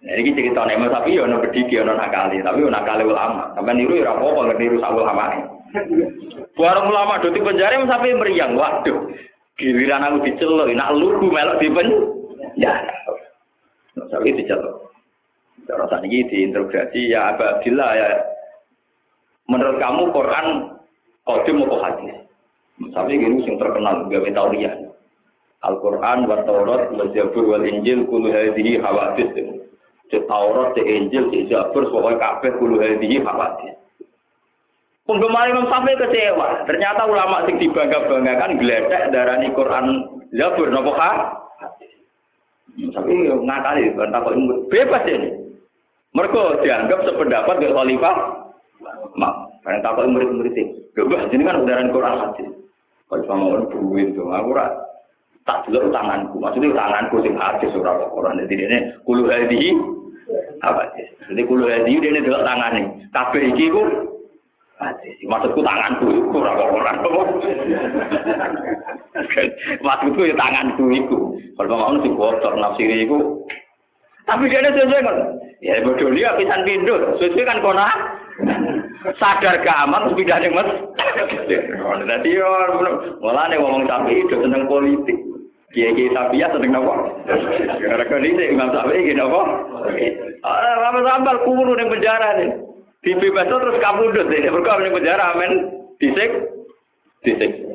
[0.00, 3.52] Nah, ini cerita nih, mas tapi ya ono berdiki, ono nakali, tapi ono nakali ulama.
[3.52, 5.42] Sampai niru ya apa nggak niru sak ulama ini.
[6.56, 9.10] Buarang ulama do di penjara mas tapi meriang, waduh.
[9.60, 12.96] Giliran aku dicelok, nak lugu melok di penjara.
[13.98, 14.88] Tapi dicelok.
[15.68, 18.29] Saat ini diinterogasi ya Abdillah ya.
[19.50, 20.46] Menurut kamu Quran
[21.26, 22.14] kodim atau hadis?
[22.78, 24.74] Misalnya gini yang terkenal gawe tauriah.
[25.60, 29.28] Al-Quran, wa Taurat, wa Zabur, Injil, kulu hadhihi hawadis.
[30.08, 33.76] Cek Taurat, cek Injil, cek Zabur, pokoknya kabeh kulu hadhihi hawadis.
[35.04, 36.64] Penggemar Imam Syafi'i kecewa.
[36.70, 39.86] Ternyata ulama sing dibangga-banggakan geledek darani Quran
[40.30, 41.34] Zabur nopo ha?
[42.70, 44.36] Tapi ngakali bantah kok
[44.70, 45.30] bebas ini.
[46.14, 48.16] Mereka dianggap sependapat dengan khalifah.
[49.16, 50.72] Mak, karena takut murid-murid ini.
[50.96, 52.48] Bebas, ini kan udaran Quran hadis.
[53.10, 54.70] Kalau sama orang duit tuh, aku rak
[55.50, 56.38] tak dulu tanganku.
[56.38, 58.38] Maksudnya tanganku sing hadis surah Quran.
[58.46, 59.74] Jadi ini kulu hadi
[60.62, 61.06] apa sih?
[61.32, 62.86] Jadi kulu hadi dia ini dulu tangan nih.
[63.10, 63.82] Kabeh iki ku.
[65.26, 66.96] Maksudku tanganku itu surah Quran.
[69.86, 71.18] Maksudku ya tanganku itu.
[71.58, 73.18] Kalau mau sih bocor nafsiri itu.
[74.30, 75.16] Tapi dia ini sesuai kan?
[75.58, 76.94] Ya bodoh dia pisan pindu.
[77.18, 77.88] Sesuai kan kona
[79.18, 80.70] sadar gak aman pindah ning mas.
[82.06, 82.46] Dadi yo
[83.18, 85.18] mulane ngomong sapi itu seneng politik.
[85.74, 86.94] Kiai-kiai sapi ya seneng apa?
[87.78, 89.40] Gara-gara ini Imam Sapi gini apa?
[90.42, 92.50] Ah, Rama Sambal kubur ning penjara nih.
[93.02, 94.50] Dibebas terus kabudut deh.
[94.50, 95.52] Berkah ning penjara amen.
[95.98, 96.30] Disik,
[97.26, 97.69] disik.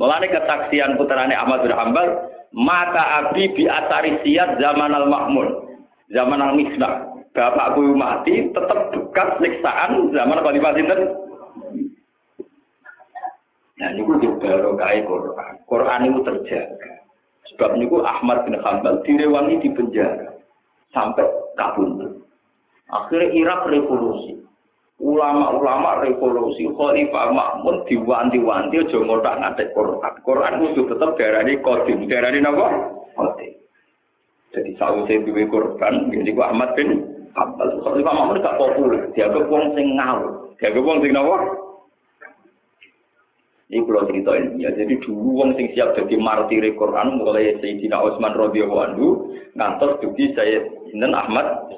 [0.00, 2.08] Mulane kesaksian putrane Ahmad bin Hambal,
[2.56, 4.20] maka abi bi asari
[4.56, 5.48] zaman al makmun,
[6.08, 11.00] zaman al misbah bapakku mati tetap bekas siksaan zaman Khalifah Sinten.
[13.80, 15.52] Nah, ini gue baru kaya Quran.
[15.66, 16.92] Quran itu terjaga.
[17.50, 20.38] Sebab ini Ahmad bin Hanbal direwangi di penjara
[20.94, 21.26] sampai
[21.58, 21.98] kabur.
[22.92, 24.38] Akhirnya Irak revolusi.
[25.02, 30.14] Ulama-ulama revolusi, Khalifah Makmun diwanti-wanti aja ngotak ngatek Quran.
[30.22, 32.70] Quran itu tetap darani kodim, darani napa?
[33.18, 33.50] Kodim.
[34.54, 37.02] Jadi sausé duwe korban, jadi Ahmad bin
[37.34, 39.10] Imam Mahmud gak populer.
[39.16, 40.54] Dianggap wong sing ngawur.
[40.62, 41.36] Dianggap wong sing napa?
[43.72, 48.04] Ini kalau cerita ini ya, jadi dulu wong sing siap jadi martir Quran mulai Sayyidina
[48.04, 50.60] Utsman radhiyallahu anhu ngantos dugi saya
[50.92, 51.72] Inan Ahmad.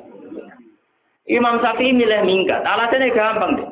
[1.25, 2.61] Imam Syafi'i milih minggat.
[2.65, 3.69] Alasannya gampang deh.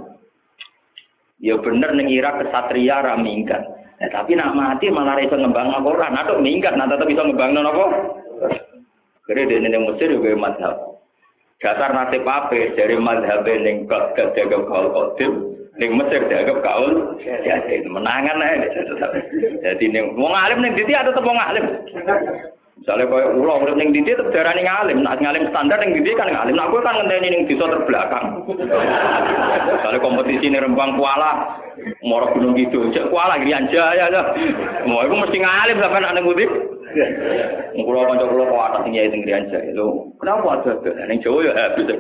[1.43, 3.61] Ya bener ning Irak kesatria ra minggat.
[4.01, 6.17] Nah, tapi nak mati malah iso ngembang Quran.
[6.17, 7.85] Atau minggat, nah tetap bisa ngembang apa?
[9.29, 10.75] Kira dia ning Mesir juga mazhab.
[11.63, 13.87] Dasar nasib apa dari madhab ning
[14.17, 18.69] jaga kal kodim Ning Mesir dianggap kaul jadi menangan ae.
[19.65, 21.65] Jadi ning wong alim ning diti ada tetep wong alim.
[22.73, 26.33] Misalnya kaya ulo urip ning diti tetep darani ngalim, nek ngalim standar ning diti kan
[26.33, 26.57] ngalim.
[26.57, 28.49] Aku kan ngenteni ning desa terbelakang.
[28.49, 31.63] Misalnya kompetisi ning Rembang Kuala,
[32.01, 34.23] Moro Gunung Kidul, cek Kuala Grian Jaya ya.
[34.89, 36.47] Mau iku mesti ngalim sampean nek ngendi?
[37.77, 39.71] Kulo kanca kulo kok atas tinggi teng Grian Jaya.
[39.77, 41.93] Lho, kenapa ada ning Jawa ya habis.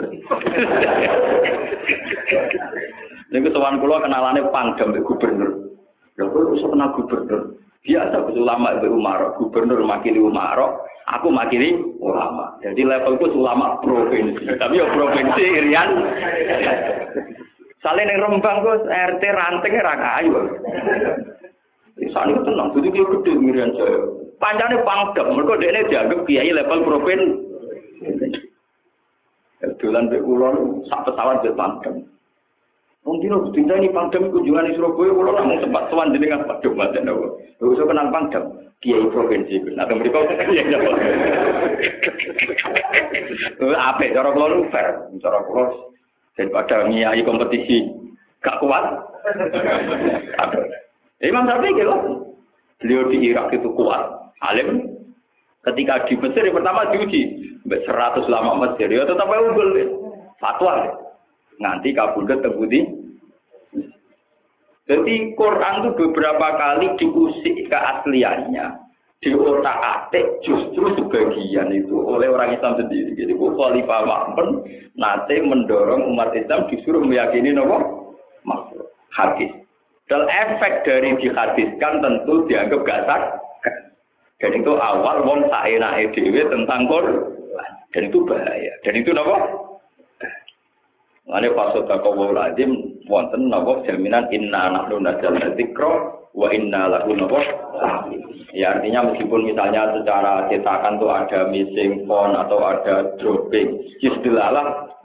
[3.28, 5.68] Niku sowan kula kenalane Pangdam gubernur.
[6.16, 7.60] Lho kok iso kenal gubernur?
[7.82, 10.54] Biasa ulama mbek Umar, gubernur makili Umar,
[11.10, 12.54] aku makili ulama.
[12.62, 14.54] Jadi levelku ulama provinsi.
[14.54, 15.90] Tapi ya provinsi Irian.
[17.82, 20.62] Saleh ning Rembang Gus RT ranting ra kayu.
[22.14, 24.00] Sani tenang, jadi dia gede Irian Jaya.
[24.38, 28.30] Pancane Pangdam, mergo dekne dianggap kiai level provinsi.
[29.82, 30.54] Dolan mbek kula
[30.86, 32.11] sak pesawat mbek Pangdam.
[33.02, 37.02] Mungkin aku cinta ini pangdam kunjungan di Surabaya, kalau namun sempat tuan dengan pangdam macam
[37.02, 37.26] apa.
[37.58, 38.44] Aku usah kenal pangdam,
[38.78, 39.58] kiai provinsi.
[39.74, 40.90] Nah, mereka kiai apa?
[43.74, 44.04] Apa?
[44.06, 45.66] Cara kalau fair, cara kalau
[46.38, 47.90] daripada ngiai kompetisi
[48.38, 48.86] gak kuat.
[51.26, 51.94] Imam Syafi'i gitu.
[52.82, 54.94] Beliau di Irak itu kuat, alim.
[55.66, 59.74] Ketika di Mesir yang pertama diuji, 100 lama Mesir, ya tetap unggul.
[60.38, 61.01] Fatwa
[61.60, 62.80] nganti kabudut terbudi.
[64.86, 68.66] Jadi Quran itu beberapa kali diusik keasliannya,
[69.22, 73.14] di otak atik justru sebagian itu oleh orang Islam sendiri.
[73.14, 74.66] Jadi Khalifah Ma'mun
[74.98, 78.10] nanti mendorong umat Islam disuruh meyakini nopo
[78.42, 79.54] makhluk hadis.
[80.10, 83.22] Dan efek dari dihadiskan tentu dianggap gak sah.
[84.42, 87.72] Dan itu awal wong saenak dhewe tentang Quran.
[87.94, 88.72] Dan itu bahaya.
[88.82, 89.71] Dan itu nopo
[91.22, 95.92] Mane fasota kawu lazim wonten napa jaminan inna nahnu nazzalna dzikra
[96.34, 97.14] wa inna lahu
[98.52, 104.52] Ya artinya meskipun misalnya secara cetakan tuh ada missing font atau ada dropping, istilah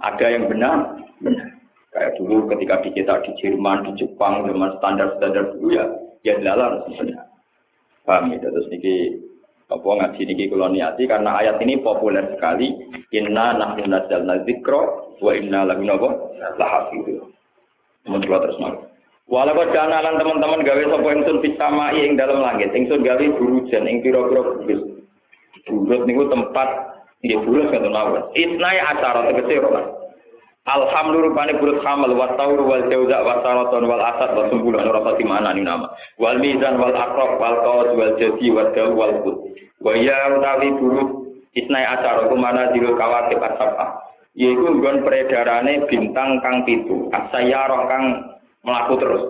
[0.04, 1.48] ada yang benar, benar.
[1.96, 5.88] Kayak dulu ketika dicetak di Jerman, di Jepang, zaman standar-standar dulu ya,
[6.28, 7.24] ya dilalah benar.
[8.04, 8.44] Paham ya?
[8.44, 9.16] Terus niki
[9.72, 12.68] apa ngaji niki kula niati karena ayat ini populer sekali.
[13.16, 16.10] Inna nahnu nazzalna dzikra wa inna lahu napa
[16.58, 17.26] lahafidhu
[18.08, 18.88] mun terus mau
[19.28, 24.40] Walau dana teman-teman gawe sapa ingsun bisama ing dalam langit, ingsun gawe burujan ing pira-pira
[24.40, 25.04] bukit.
[25.68, 26.70] Burut niku tempat
[27.20, 28.24] nggih burut kan mawon.
[28.40, 29.84] Isnai acara tegese rolas.
[30.64, 35.04] Alhamdulillah rupane burut hamal wa taur wal jauza wa saraton wal asad wa sumbulah ora
[35.12, 35.92] pati mana ni nama.
[36.16, 39.38] Wal mizan wal akrab wal qawas wal jadi wal daw wal kut.
[39.84, 44.07] Wa ya utawi burut isnai acara kumana dirul kawatib asabah
[44.38, 47.10] yaiku nggon peredarane bintang kang pitu.
[47.10, 48.06] Asayarah kang
[48.62, 49.24] melaku terus.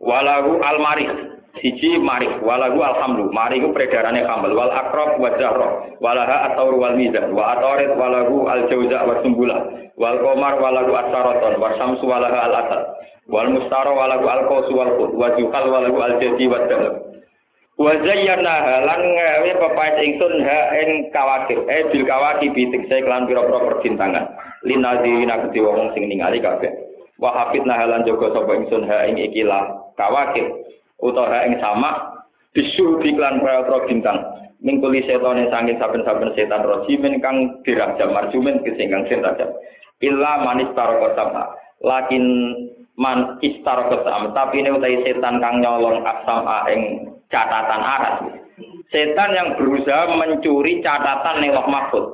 [0.00, 1.36] Walahu almarih.
[1.60, 2.40] Siji marih.
[2.40, 5.68] Walahu alhamdu marih peredarane kambal wal akrab wa jahra
[6.00, 9.58] walaha atau wal mizan wa atarit walahu al jauza wa sumbula.
[10.00, 12.82] Wal qamar walahu asaraton wa syamsu walaha al asad
[13.28, 15.10] wal mustara walahu al qasu wal qut.
[15.12, 16.64] Wa juhal walahu al jadi wa
[17.80, 22.52] Wa zayyana lan ngawe pepaes ingsun ha ing kawakib eh bil kawakib
[22.92, 24.36] saya kelan pira-pira perbintangan
[24.68, 26.68] linadzirina kedhe wong sing ningali kabeh.
[27.16, 30.44] Wa hafidna halan jaga sapa ingsun ha ing ikilah kawakib
[31.00, 32.20] utawa ing sama
[32.52, 34.18] bisu iklan pira-pira bintang.
[34.60, 39.56] Mingkuli setane sanging saben-saben setan rojimin kang dirajam marjumin kesinggang setan
[40.04, 41.48] illa manis taroko sama.
[41.80, 42.52] Lakin
[43.00, 48.16] man istaroko sama tapi ini utai setan kang nyolong asam ing catatan aras.
[48.92, 52.04] Setan yang berusaha mencuri catatan ning loh mahfud.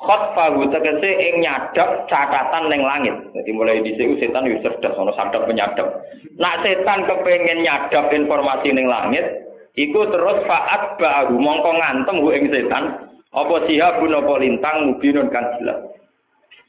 [0.00, 3.14] Khotfahu tegese ing nyadap catatan ning langit.
[3.36, 6.08] Jadi mulai di sini setan wis cerdas ono sadap penyadap.
[6.40, 9.44] Nak setan kepengen nyadap informasi ning langit,
[9.76, 13.12] iku terus faat baru mongko ngantem hu ing setan.
[13.32, 15.84] Apa sihabun apa lintang mubinun kan jelas.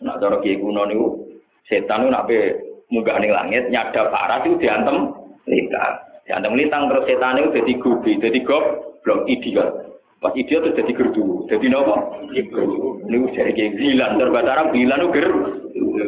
[0.04, 1.08] Nak cara kiai kuno niku
[1.72, 2.28] setan nak
[2.94, 5.10] munggah ning langit nyadap aras itu diantem
[5.50, 5.94] lintang.
[6.30, 8.40] Anda melintang terus setan itu jadi gubi, jadi
[9.04, 9.70] blok idiot.
[10.24, 12.24] Pas idiot itu jadi gerdu, jadi nopo?
[12.32, 15.28] Ini jadi kayak bilan, terbatara bilan itu ger.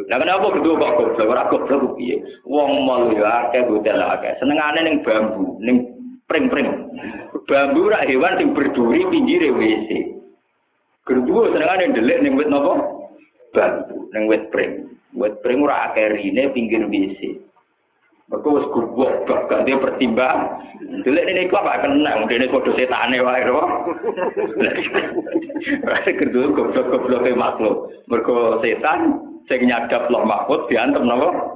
[0.08, 1.28] Nah kenapa gerdu kok goblok?
[1.28, 2.24] Ora goblok piye?
[2.48, 4.40] Wong mau ya akeh hotel akeh.
[4.40, 5.84] Senengane ning bambu, ning
[6.32, 6.96] pring-pring.
[7.44, 9.90] Bambu rak hewan sing berduri pinggire WC.
[11.04, 13.04] Gerdu senengane ndelik ning wit nopo?
[13.56, 15.00] Bambu, ning wit pring.
[15.16, 17.40] Wit pring ora akeh rine pinggir WC.
[18.26, 20.60] Mereka wis gubuk, gak dia pertimbang.
[21.06, 23.64] Delek ini kok gak dia ini kode setane wae lho.
[25.86, 27.94] Berarti kedua goblok-goblok makhluk.
[28.10, 31.56] Mereka setan sing nyadap loh mahfud diantem napa?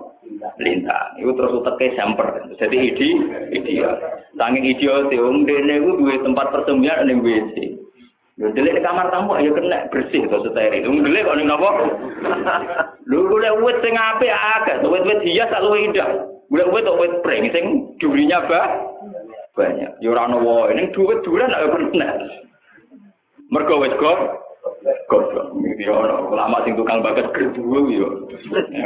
[0.60, 1.18] lintang.
[1.20, 2.28] Iku terus uteke semper.
[2.60, 3.10] Jadi ide
[3.56, 3.94] ideal.
[4.38, 5.92] Saking ideal wong dene iku
[6.24, 7.56] tempat persembunyian ning WC.
[8.40, 10.88] Delik di kamar tamu ayo kena bersih to steril.
[10.88, 11.70] Wong delik kok ning napa?
[13.12, 16.08] Lho golek wit sing apik agak, wit-wit hias luwih indah.
[16.48, 18.96] Golek wit kok wit pring sing durinya bah
[19.60, 19.92] banyak.
[20.00, 22.16] Ya ora ono wae ning duit duran ayo kena.
[23.52, 24.20] Mergo wis kok
[25.12, 25.60] goblok.
[25.60, 25.92] Iki
[26.64, 28.24] sing tukang bakat gerdu yo.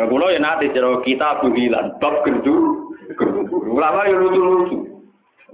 [0.09, 2.89] Kula ya nate cara kita buhilan bab gerdu.
[3.69, 4.92] Ulama yo lucu-lucu.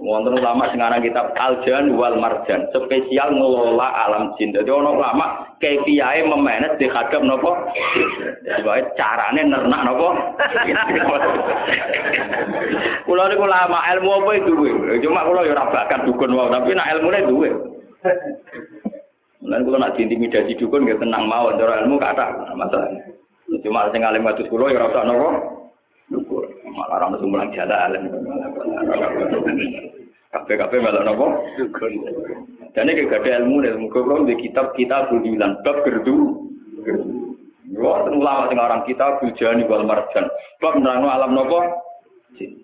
[0.00, 4.48] Wonten ulama sing aran kitab Al-Jan wal Marjan, spesial ngelola alam jin.
[4.48, 7.68] Dadi ono ulama kepiae memenet di hadap napa?
[8.64, 10.08] Wae carane nernak napa?
[13.04, 14.70] Kula niku ulama ilmu apa duwe.
[15.04, 17.48] Cuma kula ya ora bakat dukun wae, tapi nek ilmune duwe.
[19.44, 22.88] Mulane kula nak diintimidasi dukun nggih tenang mawon, cara ilmu kata masalah.
[23.60, 25.28] Cuma sing alim kados kula ya ora usah napa?
[26.08, 26.39] Dukun.
[26.74, 27.92] Malah ora mesti mulang jalan.
[30.30, 31.26] Kabeh-kabeh malah napa?
[31.58, 31.92] Dukun.
[32.70, 33.98] Dan ini gak ada ilmu nih, muka
[34.30, 36.46] di kitab kita budilan bab gerdu.
[37.74, 40.30] Wah, ulama sing orang kita bujani wal marjan.
[40.62, 41.82] Bab nerangno alam napa?
[42.38, 42.62] Jin.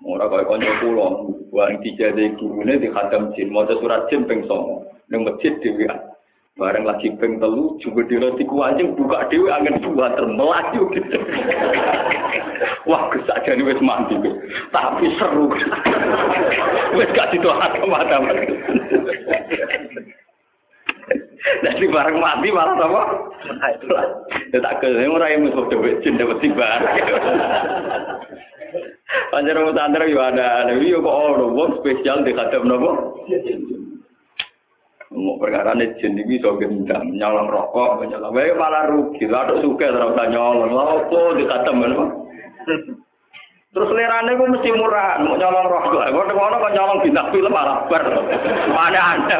[0.00, 1.08] Ora kaya kanca kula,
[1.52, 6.09] wong dijade gurune di khatam jin, maca surat jin ping 9 ning masjid dhewe.
[6.58, 11.18] Bareng lagi ping telu, juga di roti kuanjing buka dewi angin dua termelaju gitu.
[12.90, 14.18] Wah, kesaja ini wis mandi,
[14.74, 15.46] tapi seru.
[16.98, 18.42] wis gak ditohat ke mana-mana.
[21.40, 23.02] Jadi bareng mati malah apa?
[24.52, 26.68] Ya tak ke, ora yang musuh dewe jin dapat tiba.
[29.30, 32.90] Panjang rumah santri yo ada, yo kok ono wong spesial di kadam nopo.
[35.10, 39.90] Mau perkara ini jin ini so gendam, nyolong rokok, nyolong, wae malah rugi, lah suka
[39.90, 42.04] terus nyolong, apa di kadam nopo.
[43.74, 46.14] Terus lerane ku mesti murah, mau nyolong rokok.
[46.14, 48.06] Kok ngono kok nyolong bintang film malah bar.
[48.70, 49.38] Mana anda,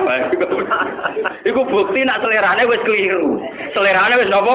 [1.47, 3.38] Iku bukti nak selerane wis keliru.
[3.70, 4.55] Selerane wis nopo?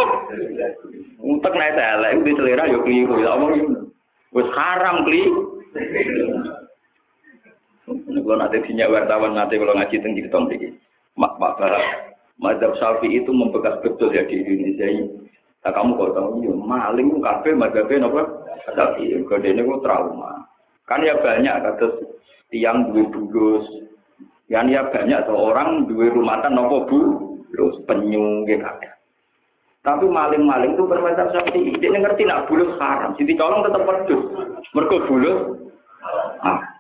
[1.23, 3.23] Utek naik elek, di selera yo keliru.
[3.23, 3.87] Ya omong
[4.35, 5.23] wis haram kli.
[7.87, 10.69] Kalau nanti dinyak wartawan nanti kalau ngaji kita mriki.
[10.71, 10.84] Mak
[11.15, 11.39] mak
[12.35, 15.07] Mazhab Syafi'i itu membekas betul ya di Indonesia ini.
[15.63, 18.21] Nah, kamu kok tahu, ya, maling kafe mazhabnya apa?
[18.75, 20.45] Tapi kode ini kok trauma.
[20.85, 21.87] Kan ya banyak kata
[22.51, 23.65] tiang dua bulus.
[24.51, 26.99] Yang ya banyak seorang dua rumatan nopo bu,
[27.49, 28.67] terus penyu gitu.
[29.81, 33.13] Tapi maling-maling itu bermacam seperti ini ngerti nak bulus haram.
[33.17, 34.21] Jadi colong tetap pedus.
[34.73, 35.39] Mereka bulus.
[36.41, 36.74] Ah.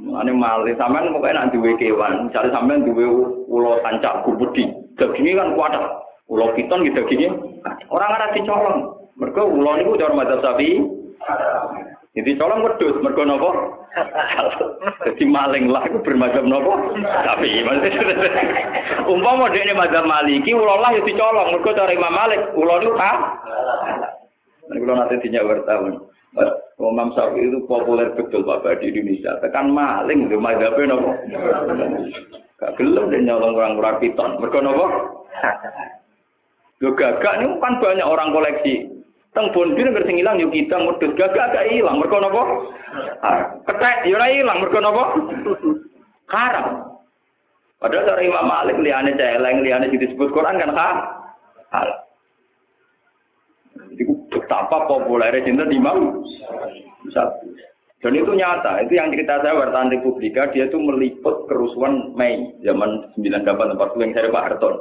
[0.00, 3.04] Ane maling sampean pokoknya nanti duwe kewan, misalnya sampean duwe
[3.52, 4.64] ulo tancap kubudi.
[4.96, 5.74] Dagingnya kan kuat.
[6.32, 7.04] Ulo piton gitu.
[7.92, 8.96] Orang ada dicolong.
[9.20, 10.80] Mereka ulo niku cara madzhab sapi.
[12.16, 13.50] Jadi colong wedhus mergo napa?
[15.04, 16.72] Jadi maling lah iku bermadzhab napa?
[17.28, 17.48] Sapi.
[19.12, 23.12] Umpama dekne madzhab Maliki ulo lah ya dicolong mergo cara Imam Malik ulo niku ha.
[24.70, 25.98] Nek kula nate dinyak wartawan.
[26.80, 29.36] Imam Syafi'i itu populer betul Bapak di Indonesia.
[29.44, 31.12] Tekan maling lho madzhabe napa?
[32.56, 34.40] Gak gelem dia nyolong orang orang piton.
[34.40, 34.86] Mergo napa?
[36.80, 38.88] Lho gagak ini kan banyak orang koleksi.
[39.30, 42.02] Teng bondir nggak sing ilang yuk kita modus gagak gak hilang.
[42.02, 42.42] Mereka nopo?
[43.68, 44.58] Ketek yo ora hilang.
[44.58, 45.04] Mereka nopo?
[46.32, 46.66] Haram.
[47.80, 50.90] Padahal cara Imam Malik liane celeng, liane disebut Quran kan ha?
[51.72, 51.88] Hal.
[54.00, 56.24] Itu betapa populernya cinta Imam
[57.12, 57.52] satu.
[58.00, 63.12] Dan itu nyata, itu yang cerita saya wartawan Republika, dia itu meliput kerusuhan Mei zaman
[63.20, 64.74] 98 40 yang saya Pak Harton.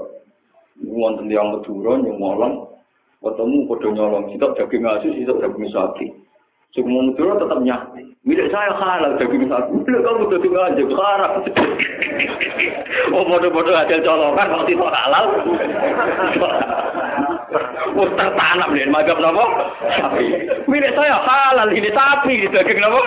[0.87, 2.71] Wonten yang Madura nyolong,
[3.19, 6.07] ketemu podo nyolong, sitok daging asus, sitok daging sapi.
[6.71, 8.07] Semua Madura tetap nyati.
[8.23, 9.71] Milik saya halal daging sapi.
[9.83, 11.31] Bila kamu daging aja, haram.
[13.19, 15.25] oh podo-podo hasil colongan, kalau sitok halal.
[17.97, 19.41] Oh tertanam nih, magap nopo?
[19.81, 20.25] Sapi.
[20.69, 23.01] Milik saya halal ini sapi, daging nopo?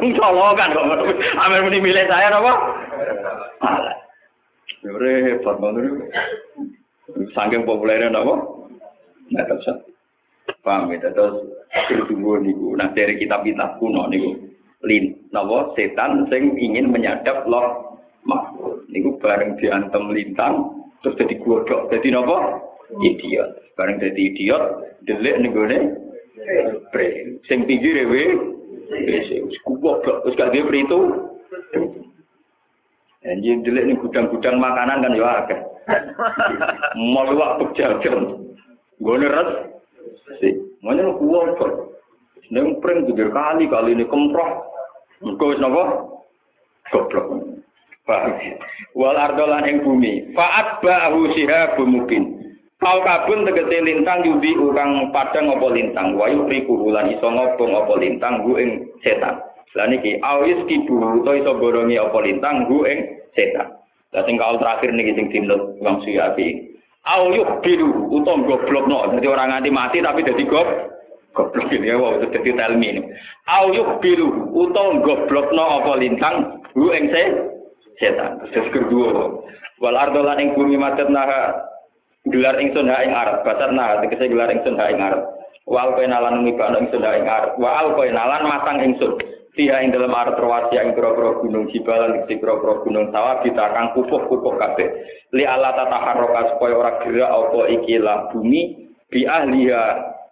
[0.00, 0.84] Colongan kok.
[1.36, 2.52] Amin muni milik saya nopo?
[3.60, 3.96] Halal.
[4.88, 5.84] Repot banget.
[7.36, 8.64] Saking populernya nopo?
[9.36, 9.68] Nah, terus
[10.64, 11.44] paham ya, terus
[12.08, 12.72] kedua niku.
[12.72, 14.32] Nah, dari kitab-kitab kuno niku,
[14.88, 18.80] lin, nopo setan sing ingin menyadap loh makhluk.
[18.88, 20.72] Niku bareng diantem lintang,
[21.04, 22.67] terus jadi godok, jadi nopo?
[22.96, 23.76] Idiot.
[23.76, 24.64] Bareng jadi idiot,
[25.04, 25.78] delik niku ne,
[26.90, 27.36] pre.
[27.46, 28.22] Sing pinggir ewe,
[29.62, 31.00] goblok, terus gak dia itu.
[33.28, 35.60] Anjing delik nih gudang-gudang makanan kan ya akeh.
[36.96, 38.46] Mau luwak pejajan.
[38.98, 39.50] Gue res
[40.38, 40.48] Si,
[40.84, 41.72] mana lu kuat kok?
[42.52, 44.64] Neng pring tiga kali kali ini kemproh.
[45.24, 45.84] Engkau napa?
[46.92, 47.26] Goblok.
[48.96, 50.32] Wal ardolan ing bumi.
[50.32, 52.37] Faat ba'hu sihabun mubin.
[52.78, 56.14] Kau kabun tegese lintang yubi ukang padang apa lintang.
[56.14, 58.70] Wa yukriku bulan iso ngobong apa lintang gu ing
[59.02, 59.34] setan.
[59.74, 62.98] Lah niki awis kibu utawa iso borongi apa lintang gu ing
[63.34, 63.66] setan.
[64.14, 66.70] Lah sing kaul terakhir niki sing dinut Imam Suyati.
[67.02, 69.10] Au yuk biru utawa goblokno.
[69.10, 70.70] Dadi orang nganti mati tapi dadi gob
[71.34, 73.02] goblok ini wow dadi telmi ini.
[73.74, 77.10] Yuk biru utawa goblokno apa lintang gu ing
[77.98, 78.38] setan.
[78.54, 79.42] Terus kedua.
[79.82, 81.58] Wal ardolan ing bumi matet naha
[82.26, 85.22] gelar ingsun ha ing arep batat nah tegese gelar ingsun ha ing arep
[85.68, 89.14] wal kenalan ngibano ingsun ha ing arep wal kenalan matang ingsun.
[89.58, 93.90] Tiha ing dalam arep rawasi ing pira-pira gunung jibalan ing pira-pira gunung sawah kita kang
[93.90, 94.86] pupuh-pupuh kabeh.
[95.34, 97.98] Li ala tataharroka supaya ora gerak apa iki
[98.30, 98.60] bumi
[99.10, 99.84] bi ahliha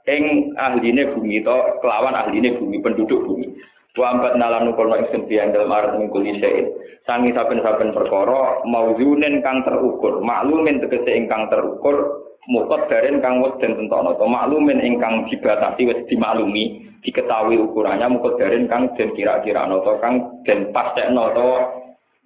[0.07, 3.51] ing ahline bumi to kelawan ahline bumi penduduk bumi
[3.97, 6.25] wa ambat nalan nukono ingsun ing dalam arep mingkul
[7.07, 13.79] sangi saben-saben perkara mauzunen kang terukur maklumin tegese ingkang terukur mukot daren kang wis den
[13.79, 19.93] tentono to maklumin ingkang dibatasi wis dimaklumi diketahui ukurannya mukot daren kang den kira-kira to
[20.03, 21.49] kang den pastekno to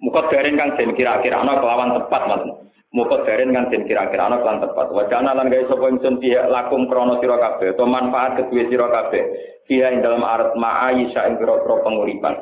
[0.01, 2.43] mukot daren kang den kira-kira kelawan tepat mas
[2.91, 7.15] mukot daren kang den kira-kira kelawan tepat wajana lan gawe sapa ingsun pihak lakum krana
[7.23, 9.23] sira kabeh to manfaat kedue sira kabeh
[9.67, 12.35] pihak ing dalam arat ma'ayisa ing pira-pira penguripan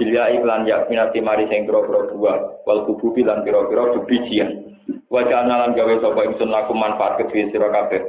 [0.00, 4.72] Bila iklan yak minati mari sing kira-kira dua wal kububi lan kira-kira bijian.
[5.12, 8.00] Wajah lan gawe sapa ingsun laku manfaat kedue sira kabeh.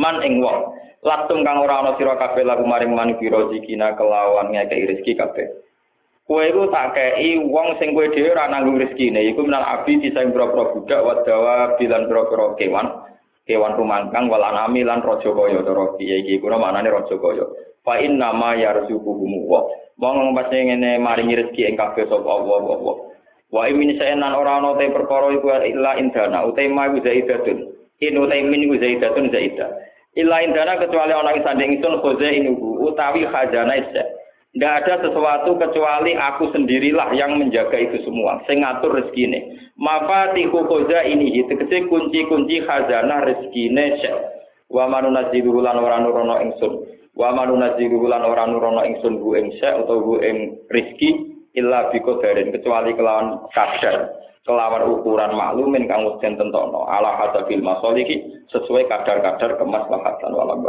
[0.00, 0.72] Man ing wong
[1.04, 3.44] latung kang ora ana sira kabeh laku maring man pira
[3.92, 5.46] kelawan ngekeki rezeki kabeh.
[6.32, 10.24] Kowe iku tak kei wong sing kowe dhewe ora nanggung rezekine iku menal abi bisa
[10.24, 12.88] ing pira-pira budak wadawa bilan pira-pira kewan
[13.44, 17.44] kewan rumangkang wal anami lan raja kaya cara iki iku maknane raja kaya.
[17.84, 19.60] Fa inna ma yarzuquhum wa
[20.00, 22.96] Wong pas ngene maringi rezeki ing kabeh Allah Allah.
[23.52, 27.76] Wa imin saenan ora ana te perkara iku illa indana utai ma iku zaidatun.
[28.00, 29.68] In min iku zaidatun zaidah.
[30.16, 34.21] Illa indana kecuali ana ing sanding ingsun khoza inubu utawi khazanah.
[34.52, 38.36] Tidak ada sesuatu kecuali aku sendirilah yang menjaga itu semua.
[38.44, 39.72] Saya ngatur rezekine.
[39.80, 44.20] Mafatihu khoza ini tegese kunci-kunci khazanah rezekine syekh.
[44.68, 46.92] Wa manunazilu lan ora nurono ingsun.
[47.12, 50.36] wa manunaziru lan ora nurono ingsun bu ing syek utawa bu ing
[50.72, 54.16] rizki illa biko darin kecuali kelawan kadar
[54.48, 60.64] kelawan ukuran maklumin kang wis tentono ala hadabil masoliki sesuai kadar-kadar kemaslahatan walam